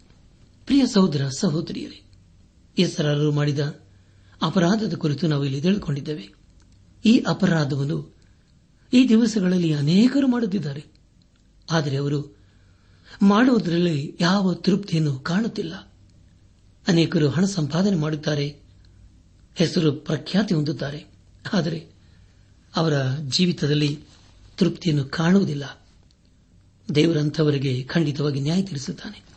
[0.66, 2.04] ಪ್ರಿಯ ಸಹೋದರ, ಸಹೋದರಿಯರೇ
[2.78, 3.80] ಹೆಸರಾರರು ಮಾಡಿದ
[4.42, 6.34] ಅಪರಾಧದ ಕುರಿತು ನಾವು ಇಲ್ಲಿ ತಿಳಿದುಕೊಂಡಿದ್ದೇವೆ.
[7.06, 8.16] ಈ ಅಪರಾಧವನ್ನು
[8.94, 10.86] ಈ ದಿವಸಗಳಲ್ಲಿ ಅನೇಕರು ಮಾಡುತ್ತಿದ್ದಾರೆ.
[11.72, 12.38] ಆದರೆ ಅವರು
[13.22, 15.76] ಮಾಡುವುದರಲ್ಲಿ ಯಾವ ತೃಪ್ತಿಯನ್ನು ಕಾಣುತ್ತಿಲ್ಲ.
[16.88, 18.60] ಅನೇಕರು ಹಣ ಸಂಪಾದನೆ ಮಾಡುತ್ತಾರೆ
[19.56, 21.06] ಹೆಸರು ಪ್ರಖ್ಯಾತಿ ಹೊಂದುತ್ತಾರೆ.
[21.54, 21.88] ಆದರೆ
[22.76, 22.94] ಅವರ
[23.28, 24.00] ಜೀವಿತದಲ್ಲಿ
[24.58, 25.82] ತೃಪ್ತಿಯನ್ನು ಕಾಣುವುದಿಲ್ಲ.
[26.96, 29.31] ದೇವರಂಥವರಿಗೆ ಖಂಡಿತವಾಗಿ ನ್ಯಾಯ ತೀರಿಸುತ್ತಾನೆ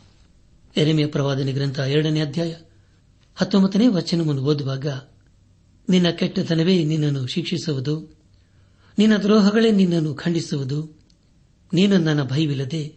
[0.77, 2.55] ಎರೆಮೆಯ ಪ್ರವಾದನೆ ಗ್ರಂಥ ಎರಡನೇ ಅಧ್ಯಾಯ
[3.35, 4.87] ಹತ್ತೊಂಬತ್ತನೇ ವಚನವನ್ನು ಓದುವಾಗ,
[5.89, 8.17] ನಿನ್ನ ಕೆಟ್ಟತನವೇ ನಿನ್ನನ್ನು ಶಿಕ್ಷಿಸುವುದು,
[8.97, 10.99] ನಿನ್ನ ದ್ರೋಹಗಳೇ ನಿನ್ನನ್ನು ಖಂಡಿಸುವುದು,
[11.73, 12.95] ನೀನು ನನ್ನ ಭಯವಿಲ್ಲದೆ,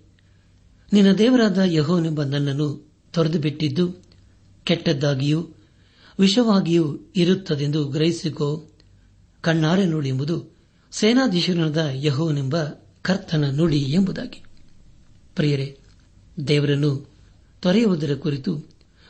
[0.93, 4.05] ನಿನ್ನ ದೇವರಾದ ಯಹೋನೆಂಬ ನನ್ನನ್ನು ತೊರೆದು ಬಿಟ್ಟಿದ್ದು
[4.65, 5.49] ಕೆಟ್ಟದ್ದಾಗಿಯೂ
[6.21, 8.71] ವಿಷವಾಗಿಯೂ ಇರುತ್ತದೆಂದು ಗ್ರಹಿಸಿಕೋ,
[9.41, 10.57] ಕಣ್ಣಾರೆ ನುಡಿ ಎಂಬುದು
[10.93, 12.57] ಸೇನಾಧೀಶನಾದ ಯಹೋನೆಂಬ
[13.03, 14.45] ಕರ್ತನ ನುಡಿ ಎಂಬುದಾಗಿ.
[15.37, 15.79] ಪ್ರಿಯರೇ,
[16.49, 17.18] ದೇವರನ್ನು
[17.61, 18.65] ತೊರೆಯುವುದರ ಕುರಿತು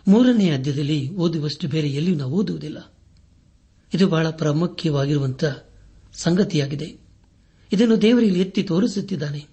[0.09, 2.93] ಮೂರನೇ ಅಧ್ಯದಲ್ಲಿ ಓದುವಷ್ಟು ಬೇರೆ ಎಲ್ಲಿಯೂ ನಾವು ಓದುವುದಿಲ್ಲ.
[3.95, 5.64] ಇದು ಬಹಳ ಪ್ರಾಮುಖ್ಯವಾಗಿರುವಂತಹ
[6.12, 6.96] ಸಂಗತಿಯಾಗಿದೆ.
[7.72, 9.46] ಇದನ್ನು ದೇವರಿಗೆ ಎತ್ತಿ ತೋರಿಸುತ್ತಿದ್ದಾನೆ.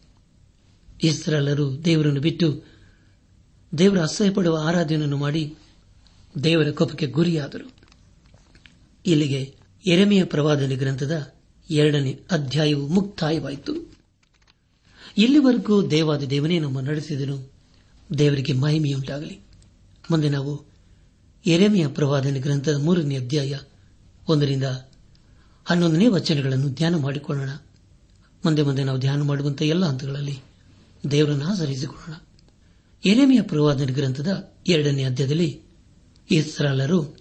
[1.04, 2.64] ಇಸ್ರಾಲರು ದೇವರನ್ನು ಬಿಟ್ಟು
[3.78, 5.56] ದೇವರ ಅಸಹ್ಯಪಡುವ ಆರಾಧನೆಯನ್ನು ಮಾಡಿ
[6.44, 7.72] ದೇವರ ಕೋಪಕ್ಕೆ ಗುರಿಯಾದರು.
[9.06, 9.56] ಇಲ್ಲಿಗೆ
[9.88, 11.34] ಎರೆಮೆಯ ಪ್ರವಾದನೆ ಗ್ರಂಥದ
[11.70, 13.94] ಎರಡನೇ ಅಧ್ಯಾಯವು ಮುಕ್ತಾಯವಾಯಿತು.
[15.18, 17.55] ಇಲ್ಲಿವರೆಗೂ ದೇವಾದ ದೇವನೇ ನಮ್ಮ ನಡೆಸಿದನು.
[18.18, 19.40] ದೇವರಿಗೆ ಮಹಿಮೆಯುಂಟಾಗಲಿ
[20.12, 20.66] ಮುಂದೆ ನಾವು
[21.46, 23.58] ಎರೆಮೆಯ ಪ್ರವಾದನೆ ಗ್ರಂಥದ ಮೂರನೇ ಅಧ್ಯಾಯ
[24.30, 24.64] ಒಂದರಿಂದ
[25.66, 27.50] ಹನ್ನೊಂದನೇ ವಚನಗಳನ್ನು ಧ್ಯಾನ ಮಾಡಿಕೊಳ್ಳೋಣ.
[28.46, 30.40] ಮುಂದೆ ಮುಂದೆ ನಾವು ಧ್ಯಾನ ಮಾಡುವಂತಹ ಎಲ್ಲ ಹಂತಗಳಲ್ಲಿ
[31.12, 32.14] ದೇವರನ್ನು ಆಚರಿಸಿಕೊಳ್ಳೋಣ
[33.06, 35.62] ಎರೆಮೆಯ ಪ್ರವಾದನೆ ಗ್ರಂಥದ ಎರಡನೇ ಅಧ್ಯಾಯದಲ್ಲಿ
[36.32, 37.18] ಇಸ್ರಾಲರು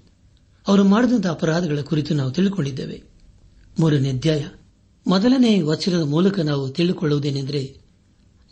[0.66, 3.02] ಅವರು ಮಾಡಿದಂತಹ ಅಪರಾಧಗಳ ಕುರಿತು ನಾವು ತಿಳಿದುಕೊಂಡಿದ್ದೇವೆ
[3.78, 4.44] ಮೂರನೇ ಅಧ್ಯಾಯ
[5.06, 7.80] ಮೊದಲನೇ ವಚನದ ಮೂಲಕ ನಾವು ತಿಳಿದುಕೊಳ್ಳುವುದೇನೆಂದರೆ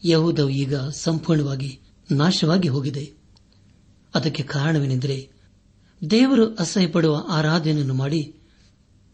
[0.04, 1.81] ಯಹೂದವು ಈಗ ಸಂಪೂರ್ಣವಾಗಿ
[2.12, 3.12] ನಾಶವಾಗಿ ಹೋಗಿದೆ.
[4.14, 5.30] ಅದಕ್ಕೆ ಕಾರಣವೇನೆಂದರೆ
[6.10, 8.34] ದೇವರು ಅಸಹ್ಯಪಡುವ ಆರಾಧನೆಯನ್ನು ಮಾಡಿ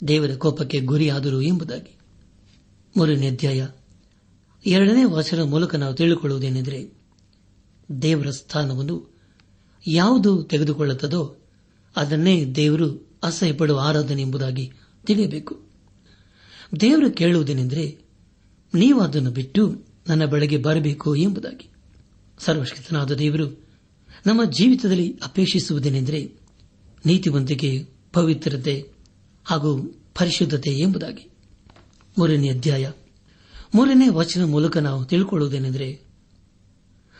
[0.09, 1.99] ದೇವರ ಕೋಪಕ್ಕೆ ಗುರಿಯಾದರು ಎಂಬುದಾಗಿ.
[2.97, 3.67] ಮೂರನೇ ಅಧ್ಯಾಯ
[4.67, 6.99] ಎರಡನೇ ವಾಚನ ಮೂಲಕ ನಾವು ತಿಳಿದುಕೊಳ್ಳುವುದೇನೆಂದರೆ
[8.03, 9.15] ದೇವರ ಸ್ಥಾನವನ್ನು
[9.87, 11.37] ಯಾವುದು ತೆಗೆದುಕೊಳ್ಳುತ್ತದೋ
[11.97, 14.73] ಅದನ್ನೇ ದೇವರು ಅಸಹ್ಯಪಡುವ ಆರಾಧನೆ ಎಂಬುದಾಗಿ
[15.07, 15.63] ತಿಳಿಯಬೇಕು.
[16.81, 17.99] ದೇವರು ಕೇಳುವುದೇನೆಂದರೆ
[18.75, 21.71] ನೀವು ಅದನ್ನು ಬಿಟ್ಟು ನನ್ನ ಬಳಿಗೆ ಬರಬೇಕು ಎಂಬುದಾಗಿ.
[22.39, 23.65] ಸರ್ವಶಕ್ತನಾದ ದೇವರು,
[24.27, 26.33] ನಮ್ಮ ಜೀವಿತದಲ್ಲಿ ಅಪೇಕ್ಷಿಸುವುದೇನೆಂದರೆ
[27.07, 28.91] ನೀತಿವಂತಿಕೆ, ಪವಿತ್ರತೆ
[29.45, 31.31] ಹಾಗೂ ಪರಿಶುದ್ಧತೆ ಎಂಬುದಾಗಿ.
[32.19, 32.91] ಮೂರನೇ ಅಧ್ಯಾಯ.
[33.75, 36.01] ಮೂರನೇ ವಚನ ಮೂಲಕ ನಾವು ತಿಳ್ಕೊಳ್ಳುವುದೇನೆಂದರೆ,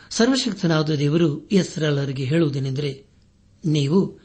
[0.09, 3.05] ಸರ್ವಶಕ್ತನಾದ ದೇವರು ಇಸ್ರಾಲರಿಗೆ ಹೇಳುವುದೇನೆಂದರೆ,
[3.65, 4.19] ನೀವು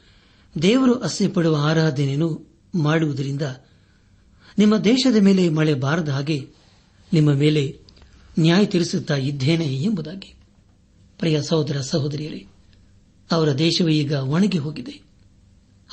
[0.61, 3.41] ದೇವರು ಅಸೆಪಡುವ ಆರಾಧನೆಯನ್ನು ಮಾಡುವುದರಿಂದ
[4.57, 6.47] ನಿಮ್ಮ ದೇಶದ ಮೇಲೆ ಮಳೆ ಬಾರದ ಹಾಗೆ
[7.13, 7.79] ನಿಮ್ಮ ಮೇಲೆ
[8.39, 10.35] ನ್ಯಾಯ ತೀರಿಸುತ್ತಾ ಇದ್ದೇನೆ ಎಂಬುದಾಗಿ.
[11.19, 12.45] ಪ್ರಿಯ ಸಹೋದರ ಸಹೋದರಿಯರೇ,
[13.31, 15.01] ಅವರ ದೇಶವು ಈಗ ಒಣಗಿ ಹೋಗಿದೆ.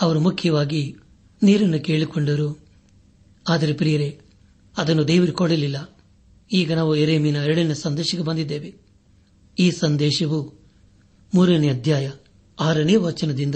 [0.01, 0.97] ಅವರು ಮುಖ್ಯವಾಗಿ
[1.43, 2.59] ನೀರನ್ನು ಕೇಳಿಕೊಂಡರು.
[3.49, 4.21] ಆದರೆ ಪ್ರಿಯರೇ,
[4.77, 5.99] ಅದನ್ನು ದೇವರು ಕೊಡಲಿಲ್ಲ.
[6.53, 8.75] ಈಗ ನಾವು ಎರೇಮಿನ ಎರಡನೇ ಸಂದೇಶಕ್ಕೆ ಬಂದಿದ್ದೇವೆ.
[9.59, 10.55] ಈ ಸಂದೇಶವು
[11.35, 12.11] ಮೂರನೇ ಅಧ್ಯಾಯ
[12.61, 13.55] ಆರನೇ ವಚನದಿಂದ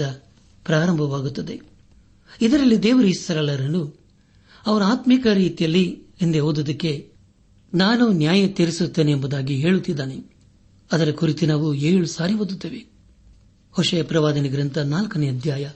[0.65, 1.61] ಪ್ರಾರಂಭವಾಗುತ್ತದೆ.
[2.41, 3.99] ಇದರಲ್ಲಿ ದೇವರು ಇಸ್ಸರಳರನ್ನು
[4.65, 7.11] ಅವರ ಆತ್ಮಿಕ ರೀತಿಯಲ್ಲಿ ಹಿಂದೆ ಓದುವುದಕ್ಕೆ
[7.73, 10.36] ನಾನು ನ್ಯಾಯ ತೀರಿಸುತ್ತೇನೆ ಎಂಬುದಾಗಿ ಹೇಳುತ್ತಿದ್ದಾನೆ.
[10.91, 12.85] ಅದರ ಕುರಿತು ನಾವು ಏಳು ಸಾರಿ ಓದುತ್ತೇವೆ.
[13.71, 15.69] ಹೊಶೆಯ ಪ್ರವಾದನೆ ಗ್ರಂಥ ನಾಲ್ಕನೇ ಅಧ್ಯಾಯ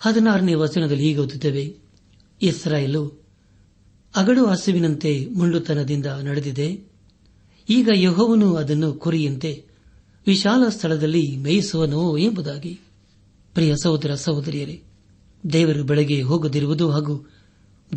[0.00, 1.74] ಹದಿನಾರನೇ ವಚನದಲ್ಲಿ ಹೀಗೆ ಓದುತ್ತೇವೆ.
[2.42, 3.24] ಇಸ್ರಾಯೇಲು,
[4.16, 6.80] ಅಗಡು ಹಸುವಿನಂತೆ ಮುಂಡುತನದಿಂದ ನಡೆದಿದೆ.
[7.70, 9.64] ಈಗ ಯಹೋವನು ಅದನ್ನು ಕುರಿಯಂತೆ
[10.26, 12.80] ವಿಶಾಲ ಸ್ಥಳದಲ್ಲಿ ಮೇಯಿಸುವನು ಎಂಬುದಾಗಿ.
[13.54, 14.82] ಪ್ರಿಯ ಸಹೋದರ ಸಹೋದರಿಯರೇ,
[15.52, 17.30] ದೇವರು ಬೆಳಗ್ಗೆ ಹೋಗದಿರುವುದು ಹಾಗೂ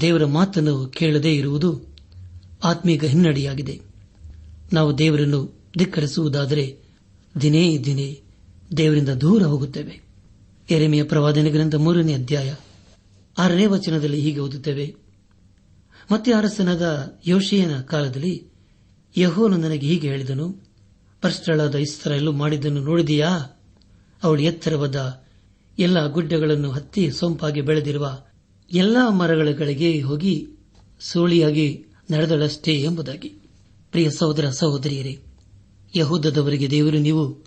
[0.02, 1.82] ದೇವರ ಮಾತನ್ನು ಕೇಳದೇ ಇರುವುದು
[2.64, 3.82] ಆತ್ಮೀಗ ಹಿನ್ನಡೆಯಾಗಿದೆ.
[4.74, 6.80] ನಾವು ದೇವರನ್ನು ಧಿಕ್ಕರಿಸುವುದಾದರೆ
[7.42, 8.22] ದಿನೇ ದಿನೇ
[8.78, 10.02] ದೇವರಿಂದ ದೂರ ಹೋಗುತ್ತೇವೆ.
[10.70, 12.56] ಎರೆಮೆಯ ಪ್ರವಾದನೆ ಗ್ರಂಥ ಮೂರನೇ ಅಧ್ಯಾಯ
[13.38, 14.96] ಆರನೇ ವಚನದಲ್ಲಿ ಹೀಗೆ ಓದುತ್ತೇವೆ.
[16.12, 18.48] ಮತ್ತೆ ಅರಸನಾದ ಯೋಶಿಯನ ಕಾಲದಲ್ಲಿ
[19.18, 20.56] ಯಹೋನು ನನಗೆ ಹೀಗೆ ಹೇಳಿದನು
[21.22, 23.62] ಪರ್ಸ್ಥಳಾದ ಇಸ್ರಾಯಲು ಮಾಡಿದ್ದನ್ನು ನೋಡಿದೆಯಾ?
[24.24, 25.24] ಅವಳು ಎತ್ತರವಾದ
[25.80, 28.24] ಎಲ್ಲ ಗುಡ್ಡಗಳನ್ನು ಹತ್ತಿ ಸೊಂಪಾಗಿ ಬೆಳೆದಿರುವ
[28.72, 30.48] ಎಲ್ಲಾ ಮರಗಳಿಗೆ ಹೋಗಿ
[31.00, 33.30] ಸೋಳಿಯಾಗಿ ನಡೆದಳಷ್ಟೇ ಎಂಬುದಾಗಿ.
[33.92, 35.20] ಪ್ರಿಯ ಸಹೋದರ ಸಹೋದರಿಯರೇ
[35.96, 37.38] ಯಹೂದದವರಿಗೆ ದೇವರು, ನೀವು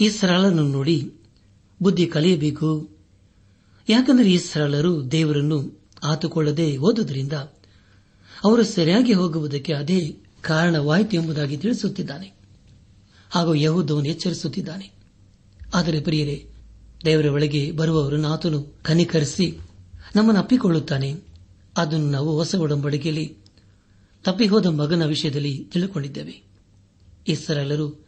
[0.00, 1.12] ಈ ಸರಳನ್ನು ನೋಡಿ
[1.82, 2.90] ಬುದ್ಧಿ ಕಲಿಯಬೇಕು.
[3.88, 7.32] ಯಾಕಂದರೆ ಈ ಸರಳರು ದೇವರನ್ನು ಆತುಕೊಳ್ಳದೆ ಓದುವುದರಿಂದ
[8.44, 12.32] ಅವರು ಸರಿಯಾಗಿ ಹೋಗುವುದಕ್ಕೆ ಅದೇ ಕಾರಣವಾಯಿತು ಎಂಬುದಾಗಿ ತಿಳಿಸುತ್ತಿದ್ದಾನೆ.
[13.30, 14.92] ಹಾಗೂ ಯಹೂದವನ್ನು ಎಚ್ಚರಿಸುತ್ತಿದ್ದಾನೆ.
[15.74, 16.46] ಆದರೆ ಪ್ರಿಯರೇ,
[17.04, 19.58] ದೇವರ ಒಳಗೆ ಬರುವವರನ್ನು ಆತನು ಕನಿಕರಿಸಿ
[20.16, 21.14] ನಮ್ಮನ್ನು ಅಪ್ಪಿಕೊಳ್ಳುತ್ತಾನೆ.
[21.76, 23.36] ಅದನ್ನು ನಾವು ಹೊಸ ಒಡಂಬಡಿಕೆಯಲ್ಲಿ
[24.24, 26.53] ತಪ್ಪಿಹೋದ ಮಗನ ವಿಷಯದಲ್ಲಿ ತಿಳಿದುಕೊಂಡಿದ್ದೇವೆ
[27.28, 28.06] ಇಸ್ರಾಯೇಲರು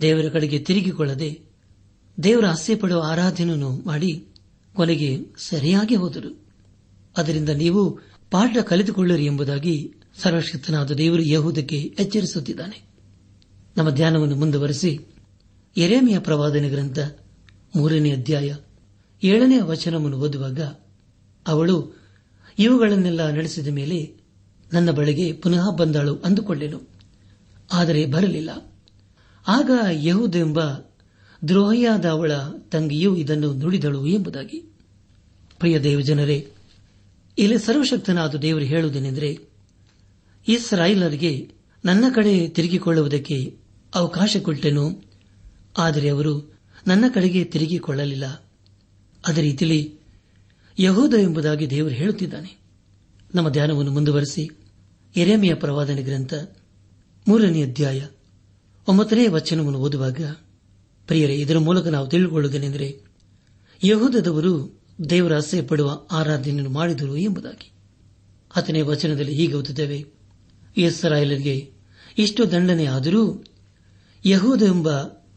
[0.00, 1.40] ದೇವರ ಕಡೆಗೆ ತಿರುಗಿಕೊಳ್ಳದೆ
[2.22, 4.26] ದೇವರ ಆಸೆ ಪಡುವ ಆರಾಧನೆಯನ್ನು ಮಾಡಿ
[4.74, 6.44] ಕೊನೆಗೆ ಸರಿಯಾಗಿ ಹೋದರು.
[7.16, 7.98] ಅದರಿಂದ ನೀವು
[8.30, 12.88] ಪಾಠ ಕಲಿತುಕೊಳ್ಳಿರಿ ಎಂಬುದಾಗಿ ಸರ್ವಶಕ್ತನಾದ ದೇವರು ಯಹೂದಕ್ಕೆ ಎಚ್ಚರಿಸುತ್ತಿದ್ದಾನೆ.
[13.76, 14.98] ನಮ್ಮ ಧ್ಯಾನವನ್ನು ಮುಂದುವರೆಸಿ
[15.76, 16.98] ಎರೇಮಿಯ ಪ್ರವಾದನೆ ಗ್ರಂಥ
[17.76, 18.54] ಮೂರನೇ ಅಧ್ಯಾಯ
[19.22, 20.60] ಏಳನೇ ವಚನವನ್ನು ಓದುವಾಗ
[21.46, 22.00] ಅವಳು
[22.58, 24.14] ಇವುಗಳನ್ನೆಲ್ಲ ನಡೆಸಿದ ಮೇಲೆ
[24.72, 26.97] ನನ್ನ ಬಳಿಗೆ ಪುನಃ ಬಂದಾಳು ಅಂದುಕೊಂಡೆನು.
[27.72, 28.80] ಆದರೆ ಬರಲಿಲ್ಲ.
[29.48, 30.60] ಆಗ ಯಹುದೆಂಬ
[31.48, 32.32] ದ್ರೋಹಿಯಾದ ಅವಳ
[32.72, 34.72] ತಂಗಿಯೂ ಇದನ್ನು ನುಡಿದಳು ಎಂಬುದಾಗಿ.
[35.58, 36.52] ಪ್ರಿಯ ದೇವಜನರೇ,
[37.38, 39.38] ಇಲ್ಲಿ ಸರ್ವಶಕ್ತನಾದ ದೇವರು ಹೇಳುವುದೇನೆಂದರೆ,
[40.48, 41.52] ಇಸ್ರಾಯಿಲರಿಗೆ
[41.84, 43.58] ನನ್ನ ಕಡೆ ತಿರುಗಿಕೊಳ್ಳುವುದಕ್ಕೆ
[43.94, 45.04] ಅವಕಾಶ ಕೊಟ್ಟೆನು,
[45.78, 48.26] ಆದರೆ ಅವರು ನನ್ನ ಕಡೆಗೆ ತಿರುಗಿಕೊಳ್ಳಲಿಲ್ಲ.
[49.26, 49.94] ಅದೇ ರೀತಿಯಲ್ಲಿ
[50.78, 52.58] ಯಹೋದ ಎಂಬುದಾಗಿ ದೇವರು ಹೇಳುತ್ತಿದ್ದಾನೆ.
[53.34, 54.50] ನಮ್ಮ ಧ್ಯಾನವನ್ನು ಮುಂದುವರೆಸಿ
[55.16, 56.34] ಎರೆಮೆಯ ಪ್ರವಾದನೆ ಗ್ರಂಥ
[57.28, 58.06] ಮೂರನೇ ಅಧ್ಯಾಯ,
[58.88, 60.20] ಒಂಬತ್ತನೇ ವಚನವನ್ನು ಓದುವಾಗ,
[61.06, 63.00] ಪ್ರಿಯರೇ, ಇದರ ಮೂಲಕ ನಾವು ತಿಳಿದುಕೊಳ್ಳುವುದೇನೆಂದರೆ,
[63.84, 67.72] ಯಹೂದದವರು ದೇವರ ಅಸಹ್ಯ ಪಡುವ ಆರಾಧನೆಯನ್ನು ಮಾಡಿದರು ಎಂಬುದಾಗಿ.
[68.50, 70.06] ಹತ್ತನೇ ವಚನದಲ್ಲಿ ಹೀಗೆ ಓದುತ್ತೇವೆ,
[70.76, 71.72] ಇಸ್ರಾಯೇಲರಿಗೆ
[72.18, 73.44] ಇಷ್ಟು ದಂಡನೆ ಆದರೂ,
[74.26, 74.90] ಯಹೂದ ಎಂಬ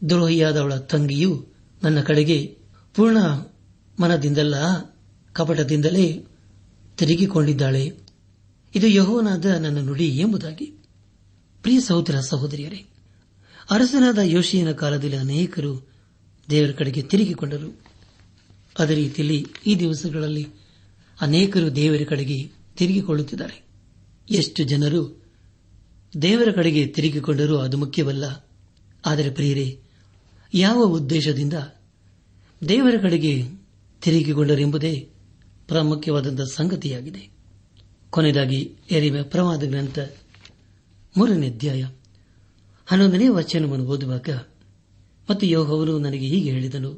[0.08, 1.46] ದ್ರೋಹಿಯಾದವಳ ತಂಗಿಯು
[1.82, 2.58] ನನ್ನ ಕಡೆಗೆ
[2.94, 3.18] ಪೂರ್ಣ
[4.00, 4.54] ಮನದಿಂದಲ್ಲ,
[5.32, 6.24] ಕಪಟದಿಂದಲೇ
[6.96, 7.96] ತಿರುಗಿಕೊಂಡಿದ್ದಾಳೆ.
[8.74, 10.81] ಇದು ಯಹೋನಾದ ನನ್ನ ನುಡಿ ಎಂಬುದಾಗಿ.
[11.62, 12.86] ಪ್ರಿಯ ಸಹೋದರ ಸಹೋದರಿಯರೇ,
[13.70, 15.88] ಅರಸನಾದ ಯೋಶಿಯನ ಕಾಲದಲ್ಲಿ ಅನೇಕರು
[16.50, 17.80] ದೇವರ ಕಡೆಗೆ ತಿರುಗಿಕೊಂಡರು.
[18.78, 20.48] ಅದೇ ರೀತಿಯಲ್ಲಿ ಈ ದಿವಸಗಳಲ್ಲಿ
[21.20, 23.64] ಅನೇಕರು ದೇವರ ಕಡೆಗೆ ತಿರುಗಿಕೊಳ್ಳುತ್ತಿದ್ದಾರೆ.
[24.30, 25.22] ಎಷ್ಟು ಜನರು
[26.22, 28.46] ದೇವರ ಕಡೆಗೆ ತಿರುಗಿಕೊಂಡರೂ ಅದು ಮುಖ್ಯವಲ್ಲ.
[29.06, 29.80] ಆದರೆ ಪ್ರಿಯರೇ,
[30.54, 31.54] ಯಾವ ಉದ್ದೇಶದಿಂದ
[32.68, 33.44] ದೇವರ ಕಡೆಗೆ
[34.02, 35.08] ತಿರುಗಿಕೊಂಡರೆಂಬುದೇ
[35.68, 37.30] ಪ್ರಾಮುಖ್ಯವಾದಂತಹ ಸಂಗತಿಯಾಗಿದೆ.
[38.10, 39.98] ಕೊನೆಯದಾಗಿ ಎರಿಮೆ ಪ್ರವಾದ ಗ್ರಂಥ
[41.16, 41.82] ಮೂರನೇ ಅಧ್ಯಾಯ.
[42.86, 44.28] ಹನ್ನೊಂದನೇ ವಚನವನ್ನು ಓದುವಾಗ
[45.30, 46.94] ಮತ್ತು ಯೋಹವನು ನನಗೆ ಹೀಗೆ ಹೇಳಿದನು,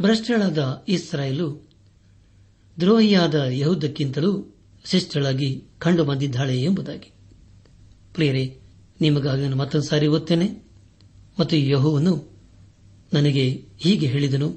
[0.00, 1.68] ಭ್ರಷ್ಟಳಾದ ಇಸ್ರಾಯೇಲು,
[2.80, 7.12] ದ್ರೋಹಿಯಾದ ಯಹುದಕ್ಕಿಂತಲೂ ಶಿಷ್ಟಳಾಗಿ ಕಂಡು ಬಂದಿದ್ದಾಳೆ ಎಂಬುದಾಗಿ.
[8.14, 8.60] ಪ್ರಿಯರೇ,
[9.00, 10.64] ನಿಮಗಾಗಿ ನಾನು ಮತ್ತೊಂದು ಸಾರಿ ಓದ್ತೇನೆ
[11.40, 12.32] ಮತ್ತು ಯಹುವನು
[13.12, 14.50] ನನಗೆ ಹೀಗೆ ಹೇಳಿದನು,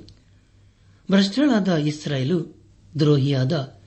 [1.12, 2.64] ಭ್ರಷ್ಟಳಾದ ಇಸ್ರಾಯೇಲು,
[3.00, 3.80] ದ್ರೋಹಿಯಾದ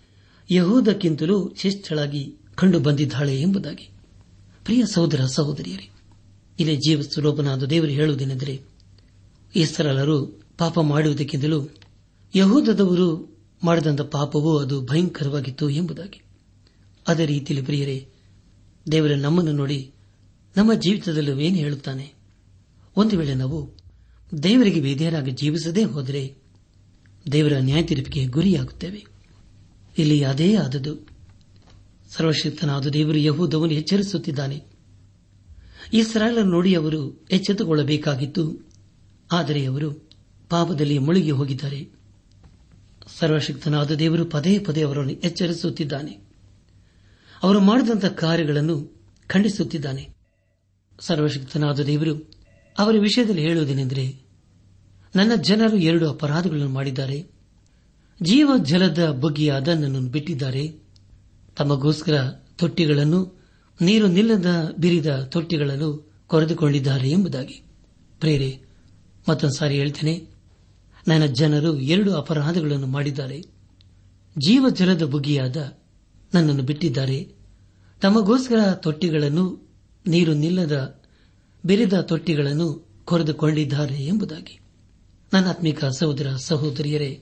[0.50, 3.91] ಯಹೂದಕ್ಕಿಂತಲೂ ಶಿಷ್ಟಳಾಗಿ ಕಂಡು ಬಂದಿದ್ದಾಳೆ ಎಂಬುದಾಗಿ.
[4.64, 5.90] ಪ್ರಿಯ ಸಹೋದರ, ಸಹೋದರಿಯರೇ,
[6.60, 8.60] ಇಲ್ಲಿ ಜೀವ ಸ್ವರೂಪನಾದ ದೇವರು ಹೇಳುವುದೇನೆಂದರೆ
[9.56, 11.68] ಇಸ್ರಾಲರು ಪಾಪ ಮಾಡುವುದಕ್ಕಿಂತಲೂ
[12.36, 16.22] ಯಹೂದದವರು ಮಾಡಿದಂಥ ಪಾಪವೂ ಅದು ಭಯಂಕರವಾಗಿತ್ತು ಎಂಬುದಾಗಿ.
[17.08, 18.08] ಅದೇ ರೀತಿಯಲ್ಲಿ ಪ್ರಿಯರೇ,
[18.92, 19.90] ದೇವರ ನಮ್ಮನ್ನು ನೋಡಿ
[20.56, 22.12] ನಮ್ಮ ಜೀವಿತದಲ್ಲೂ ಏನು ಹೇಳುತ್ತಾನೆ?
[22.96, 23.70] ಒಂದು ವೇಳೆ ನಾವು
[24.42, 26.34] ದೇವರಿಗೆ ವಿಧೇಯರಾಗಿ ಜೀವಿಸದೇ ಹೋದರೆ
[27.32, 29.06] ದೇವರ ನ್ಯಾಯ ತೀರ್ಪಿಗೆ ಗುರಿಯಾಗುತ್ತೇವೆ.
[29.98, 31.11] ಇಲ್ಲಿ ಅದೇ ಆದದು
[32.16, 34.64] ಸರ್ವಶಕ್ತನಾದ ದೇವರು ಯಹೂದವನ್ನು ಎಚ್ಚರಿಸುತ್ತಿದ್ದಾನೆ.
[35.92, 38.70] ಇಸ್ರಾಯೇಲ್ ನೋಡಿ ಅವರು ಎಚ್ಚೆತ್ತುಕೊಳ್ಳಬೇಕಾಗಿತ್ತು.
[39.32, 39.92] ಆದರೆ ಅವರು
[40.50, 41.88] ಪಾಪದಲ್ಲಿ ಮುಳುಗಿ ಹೋಗಿದ್ದಾರೆ.
[43.18, 46.18] ಸರ್ವಶಕ್ತನಾದ ದೇವರು ಪದೇ ಪದೇ ಅವರನ್ನು ಎಚ್ಚರಿಸುತ್ತಿದ್ದಾನೆ.
[47.42, 50.08] ಅವರು ಮಾಡಿದಂತಹ ಕಾರ್ಯಗಳನ್ನು ಖಂಡಿಸುತ್ತಿದ್ದಾನೆ.
[51.00, 52.30] ಸರ್ವಶಕ್ತನಾದ ದೇವರು
[52.78, 54.20] ಅವರ ವಿಷಯದಲ್ಲಿ ಹೇಳುವುದೇನೆಂದರೆ,
[55.16, 57.26] ನನ್ನ ಜನರು ಎರಡು ಅಪರಾಧಗಳನ್ನು ಮಾಡಿದ್ದಾರೆ.
[58.22, 60.81] ಜೀವ ಜಲದ ಬಗ್ಗೆಯಾದ ನನ್ನನ್ನು ಬಿಟ್ಟಿದ್ದಾರೆ.
[61.56, 62.16] ತಮಗೋಸ್ಕರ
[62.56, 63.20] ತೊಟ್ಟಿಗಳನ್ನು,
[63.80, 65.90] ನೀರು ನಿಲ್ಲದ ಬಿರಿದ ತೊಟ್ಟಿಗಳನ್ನು
[66.26, 67.62] ಕೊರೆದುಕೊಂಡಿದ್ದಾರೆ ಎಂಬುದಾಗಿ.
[68.20, 68.60] ಪ್ರೇರೆ,
[69.28, 70.14] ಮತ್ತೊಂದು ಸಾರಿ ಹೇಳ್ತೇನೆ,
[71.08, 73.38] ನನ್ನ ಜನರು ಎರಡು ಅಪರಾಧಗಳನ್ನು ಮಾಡಿದ್ದಾರೆ.
[74.36, 75.56] ಜೀವ ಜಲದ ಬುಗ್ಗಿಯಾದ
[76.34, 77.18] ನನ್ನನ್ನು ಬಿಟ್ಟಿದ್ದಾರೆ.
[78.00, 79.44] ತಮಗೋಸ್ಕರ ತೊಟ್ಟಿಗಳನ್ನು,
[80.06, 81.00] ನೀರು ನಿಲ್ಲದ
[81.64, 82.68] ಬಿರಿದ ತೊಟ್ಟಿಗಳನ್ನು
[83.04, 84.58] ಕೊರೆದುಕೊಂಡಿದ್ದಾರೆ ಎಂಬುದಾಗಿ.
[85.32, 87.20] ನನ್ನ ಆತ್ಮಿಕ ಸಹೋದರ ಸಹೋದರಿಯರೇ,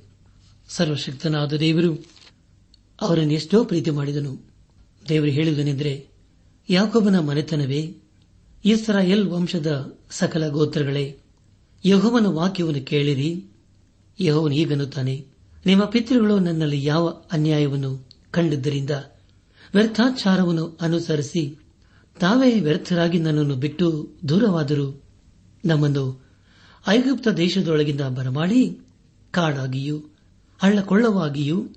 [0.69, 1.93] ಸರ್ವಶಕ್ತನಾದ ದೇವರು
[3.01, 4.51] ಅವರನ್ನು ಎಷ್ಟೋ ಪ್ರೀತಿ ಮಾಡಿದನು.
[5.09, 6.09] ದೇವರು ಹೇಳುವುದನೆಂದರೆ
[6.71, 7.97] ಯಾಕೊಬ್ಬನ ಮನೆತನವೇ,
[8.65, 11.19] ಇಸ್ರಾಯೇಲ್ ವಂಶದ ಸಕಲ ಗೋತ್ರಗಳೇ,
[11.85, 13.45] ಯಹೋವನ ವಾಕ್ಯವನ್ನು ಕೇಳಿರಿ.
[14.21, 15.27] ಯಹೋವನು ಈಗನ್ನುತ್ತಾನೆ
[15.67, 18.91] ನಿಮ್ಮ ಪಿತೃಗಳು ನನ್ನಲ್ಲಿ ಯಾವ ಅನ್ಯಾಯವನ್ನು ಕಂಡಿದ್ದರಿಂದ,
[19.75, 21.59] ವ್ಯರ್ಥಾಚಾರವನ್ನು ಅನುಸರಿಸಿ,
[22.21, 25.03] ತಾವೇ ವ್ಯರ್ಥರಾಗಿ ನನ್ನನ್ನು ಬಿಟ್ಟು ದೂರವಾದರು,
[25.65, 26.25] ನಮ್ಮನ್ನು
[26.89, 28.79] ಐಗುಪ್ತ ದೇಶದೊಳಗಿಂದ ಬರಮಾಡಿ,
[29.31, 29.99] ಕಾಡಾಗಿಯೂ,
[30.63, 31.69] ಹಳ್ಳಕೊಳ್ಳವಾಗಿಯೂ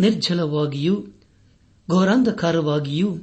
[0.00, 1.06] ನಿರ್ಜಲವಾಗಿಯೂ,
[1.90, 3.18] ಘೋರಾಂಧಕಾರವಾಗಿಯೂ,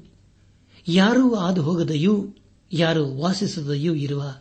[0.88, 2.36] ಯಾರೂ ಆದು ಹೋಗದೆಯೂ
[2.74, 4.36] ಯಾರು ವಾಸಿಸದೆಯೂ ಇರುವ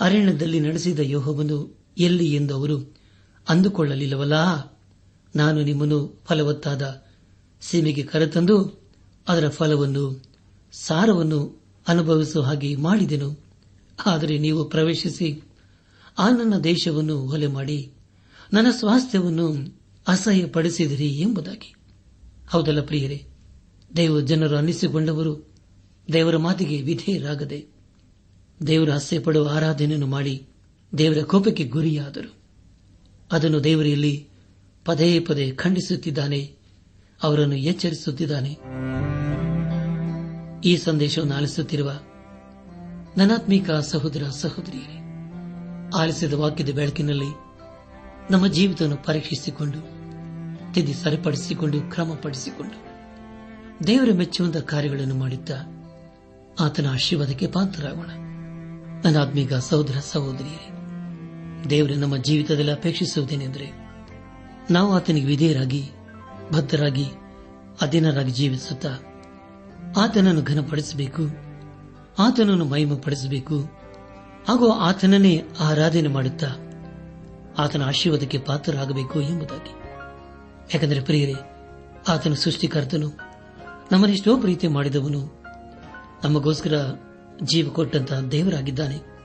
[0.00, 2.96] ಅರಣ್ಯದಲ್ಲಿ ನಡೆಸಿದ ಯೋಹವನ್ನು ಎಲ್ಲಿ ಎಂದು ಅವರು
[3.48, 4.34] ಅಂದುಕೊಳ್ಳಲಿಲ್ಲವಲ್ಲ?
[5.36, 7.04] ನಾನು ನಿಮ್ಮನ್ನು ಫಲವತ್ತಾದ
[7.60, 8.82] ಸೀಮೆಗೆ ಕರೆತಂದು
[9.28, 10.22] ಅದರ ಫಲವನ್ನು,
[10.72, 13.48] ಸಾರವನ್ನು ಅನುಭವಿಸುವ ಹಾಗೆ ಮಾಡಿದೆನು.
[14.06, 15.42] ಆದರೆ ನೀವು ಪ್ರವೇಶಿಸಿ
[16.18, 17.92] ಆ ನನ್ನ ದೇಶವನ್ನು ಹೊಲೆ ಮಾಡಿ
[18.52, 19.77] ನನ್ನ ಸ್ವಾಸ್ಥ್ಯವನ್ನು
[20.08, 21.74] ಅಸಹ್ಯ ಪಡಿಸಿದಿರಿ ಎಂಬುದಾಗಿ.
[22.48, 23.26] ಹೌದಲ್ಲ ಪ್ರಿಯರೇ,
[23.96, 25.54] ದೇವ ಜನರು ಅನ್ನಿಸಿಕೊಂಡವರು
[26.12, 27.66] ದೇವರ ಮಾತಿಗೆ ವಿಧೇಯರಾಗದೆ,
[28.66, 30.46] ದೇವರ ಅಸಹ್ಯಪಡುವ ಆರಾಧನೆಯನ್ನು ಮಾಡಿ
[30.98, 32.34] ದೇವರ ಕೋಪಕ್ಕೆ ಗುರಿಯಾದರು.
[33.32, 34.28] ಅದನ್ನು ದೇವರಲ್ಲಿ
[34.84, 36.56] ಪದೇ ಪದೇ ಖಂಡಿಸುತ್ತಿದ್ದಾನೆ,
[37.22, 38.58] ಅವರನ್ನು ಎಚ್ಚರಿಸುತ್ತಿದ್ದಾನೆ.
[40.64, 41.92] ಈ ಸಂದೇಶವನ್ನು ಆಲಿಸುತ್ತಿರುವ
[43.16, 44.98] ನನಾತ್ಮಿಕ ಸಹೋದರ ಸಹೋದರಿಯರೇ,
[45.98, 47.36] ಆಲಿಸಿದ ವಾಕ್ಯದ ಬೆಳಕಿನಲ್ಲಿ
[48.30, 49.97] ನಮ್ಮ ಜೀವಿತವನ್ನು ಪರೀಕ್ಷಿಸಿಕೊಂಡು
[50.74, 52.88] ತಿದ್ದಿ ಸರಿಪಡಿಸಿಕೊಂಡು, ಕ್ರಮಪಡಿಸಿಕೊಂಡು
[53.86, 55.54] ದೇವರ ಮೆಚ್ಚುವಂತ ಕಾರ್ಯಗಳನ್ನು ಮಾಡುತ್ತಾ
[56.60, 58.06] ಆತನ ಆಶೀರ್ವಾದಕ್ಕೆ ಪಾತ್ರರಾಗೋಣ.
[59.04, 60.68] ನನ್ನಾತ್ಮೀಕ ಸಹೋದರ ಸಹೋದರಿಯರೇ,
[61.70, 63.70] ದೇವರು, ನಮ್ಮ ಜೀವಿತದಲ್ಲಿ ಅಪೇಕ್ಷಿಸುವುದೇನೆಂದರೆ
[64.70, 65.90] ನಾವು ಆತನಿಗೆ ವಿಧೇಯರಾಗಿ
[66.52, 67.06] ಭದ್ರರಾಗಿ
[67.80, 68.88] ಅಧೀನರಾಗಿ ಜೀವಿಸುತ್ತಾ
[69.96, 71.22] ಆತನನ್ನು ಘನಪಡಿಸಬೇಕು,
[72.18, 73.60] ಆತನನ್ನು ಮಹಿಮಪಡಿಸಬೇಕು,
[74.48, 76.46] ಹಾಗೂ ಆತನನ್ನೇ ಆರಾಧನೆ ಮಾಡುತ್ತಾ
[77.58, 79.87] ಆತನ ಆಶೀರ್ವಾದಕ್ಕೆ ಪಾತ್ರರಾಗಬೇಕು ಎಂಬುದಾಗಿ.
[80.74, 81.34] ಯಾಕೆಂದರೆ ಪ್ರಿಯರೇ,
[82.08, 83.12] ಆತನು ಸೃಷ್ಟಿಕರ್ತನು
[83.92, 85.42] ನಮ್ಮನ್ನೆಷ್ಟೋ ಪ್ರೀತಿ ಮಾಡಿದವನು.
[86.24, 86.94] ನಮಗೋಸ್ಕರ
[87.42, 89.18] ಜೀವ ಕೊಟ್ಟಂತಹ ದೇವರಾಗಿದ್ದಾನೆ.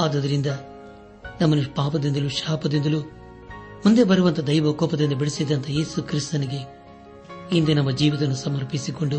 [0.00, 0.46] ಆದುದರಿಂದ
[1.40, 3.00] ನಮ್ಮನ್ನು ಪಾಪದಿಂದಲೂ ಶಾಪದಿಂದಲೂ
[3.84, 6.58] ಮುಂದೆ ಬರುವಂತಹ ದೈವ ಕೋಪದಿಂದ ಬಿಡಿಸಿದಂತಹ ಯೇಸು ಕ್ರಿಸ್ತನಿಗೆ
[7.50, 9.16] ಹಿಂದೆ ನಮ್ಮ ಜೀವಿತವನ್ನು ಸಮರ್ಪಿಸಿಕೊಂಡು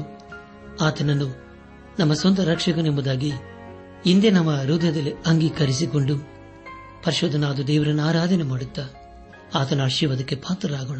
[0.82, 1.46] ಆತನನ್ನು
[2.00, 3.32] ನಮ್ಮ ಸ್ವಂತ ರಕ್ಷಕನೆಂಬುದಾಗಿ
[4.06, 6.18] ಹಿಂದೆ ನಮ್ಮ ಹೃದಯದಲ್ಲಿ ಅಂಗೀಕರಿಸಿಕೊಂಡು
[7.04, 8.82] ಪರಿಶೋಧನಾದ ದೇವರನ್ನು ಆರಾಧನೆ ಮಾಡುತ್ತಾ
[9.56, 11.00] ಆತನ ಆಶೀರ್ವಾದಕ್ಕೆ ಪಾತ್ರರಾಗೋಣ.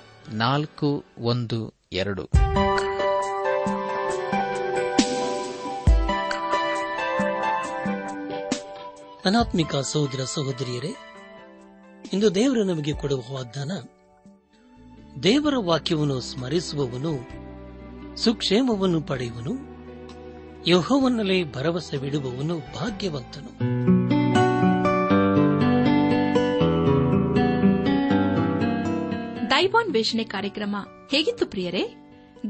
[0.29, 2.29] ನಾಲ್ಕು, ಒಂದು, ಎರಡು.
[9.25, 10.95] ಅನಾತ್ಮಿಕ ಸಹೋದರ ಸಹೋದರಿಯರೇ,
[12.13, 13.71] ಇಂದು ದೇವರು ನಮಗೆ ಕೊಡುವ ವಾಗ್ದಾನ,
[15.23, 17.41] ದೇವರ ವಾಕ್ಯವನ್ನು ಸ್ಮರಿಸುವವನು,
[18.17, 19.71] ಸುಕ್ಷೇಮವನ್ನು ಪಡೆಯುವನು
[20.67, 23.80] ಯೋಹವನ್ನಲ್ಲಿ ಭರವಸೆ ಬಿಡುವವನು ಭಾಗ್ಯವಂತನು.
[29.61, 30.75] ದೈವಾನ್ ವೇಷಣೆ ಕಾರ್ಯಕ್ರಮ
[31.11, 31.83] ಹೇಗಿತ್ತು ಪ್ರಿಯರೇ?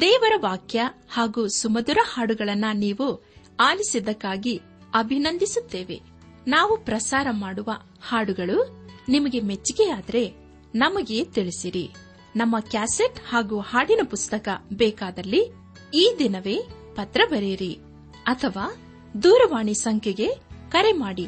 [0.01, 3.23] ದೇವರ ವಾಕ್ಯ ಹಾಗೂ ಸುಮಧುರ ಹಾಡುಗಳನ್ನು ನೀವು
[3.59, 4.61] ಆಲಿಸಿದ್ದಕ್ಕಾಗಿ
[4.93, 6.01] ಅಭಿನಂದಿಸುತ್ತೇವೆ.
[6.47, 7.71] ನಾವು ಪ್ರಸಾರ ಮಾಡುವ
[8.07, 10.33] ಹಾಡುಗಳು ನಿಮಗೆ ಮೆಚ್ಚುಗೆಯಾದರೆ
[10.75, 11.95] ನಮಗೆ ತಿಳಿಸಿರಿ.
[12.35, 15.51] ನಮ್ಮ ಕ್ಯಾಸೆಟ್ ಹಾಗೂ ಹಾಡಿನ ಪುಸ್ತಕ ಬೇಕಾದಲ್ಲಿ
[15.93, 16.57] ಈ ದಿನವೇ
[16.95, 17.79] ಪತ್ರ ಬರೆಯಿರಿ
[18.23, 18.75] ಅಥವಾ
[19.23, 20.29] ದೂರವಾಣಿ ಸಂಖ್ಯೆಗೆ
[20.69, 21.27] ಕರೆ ಮಾಡಿ.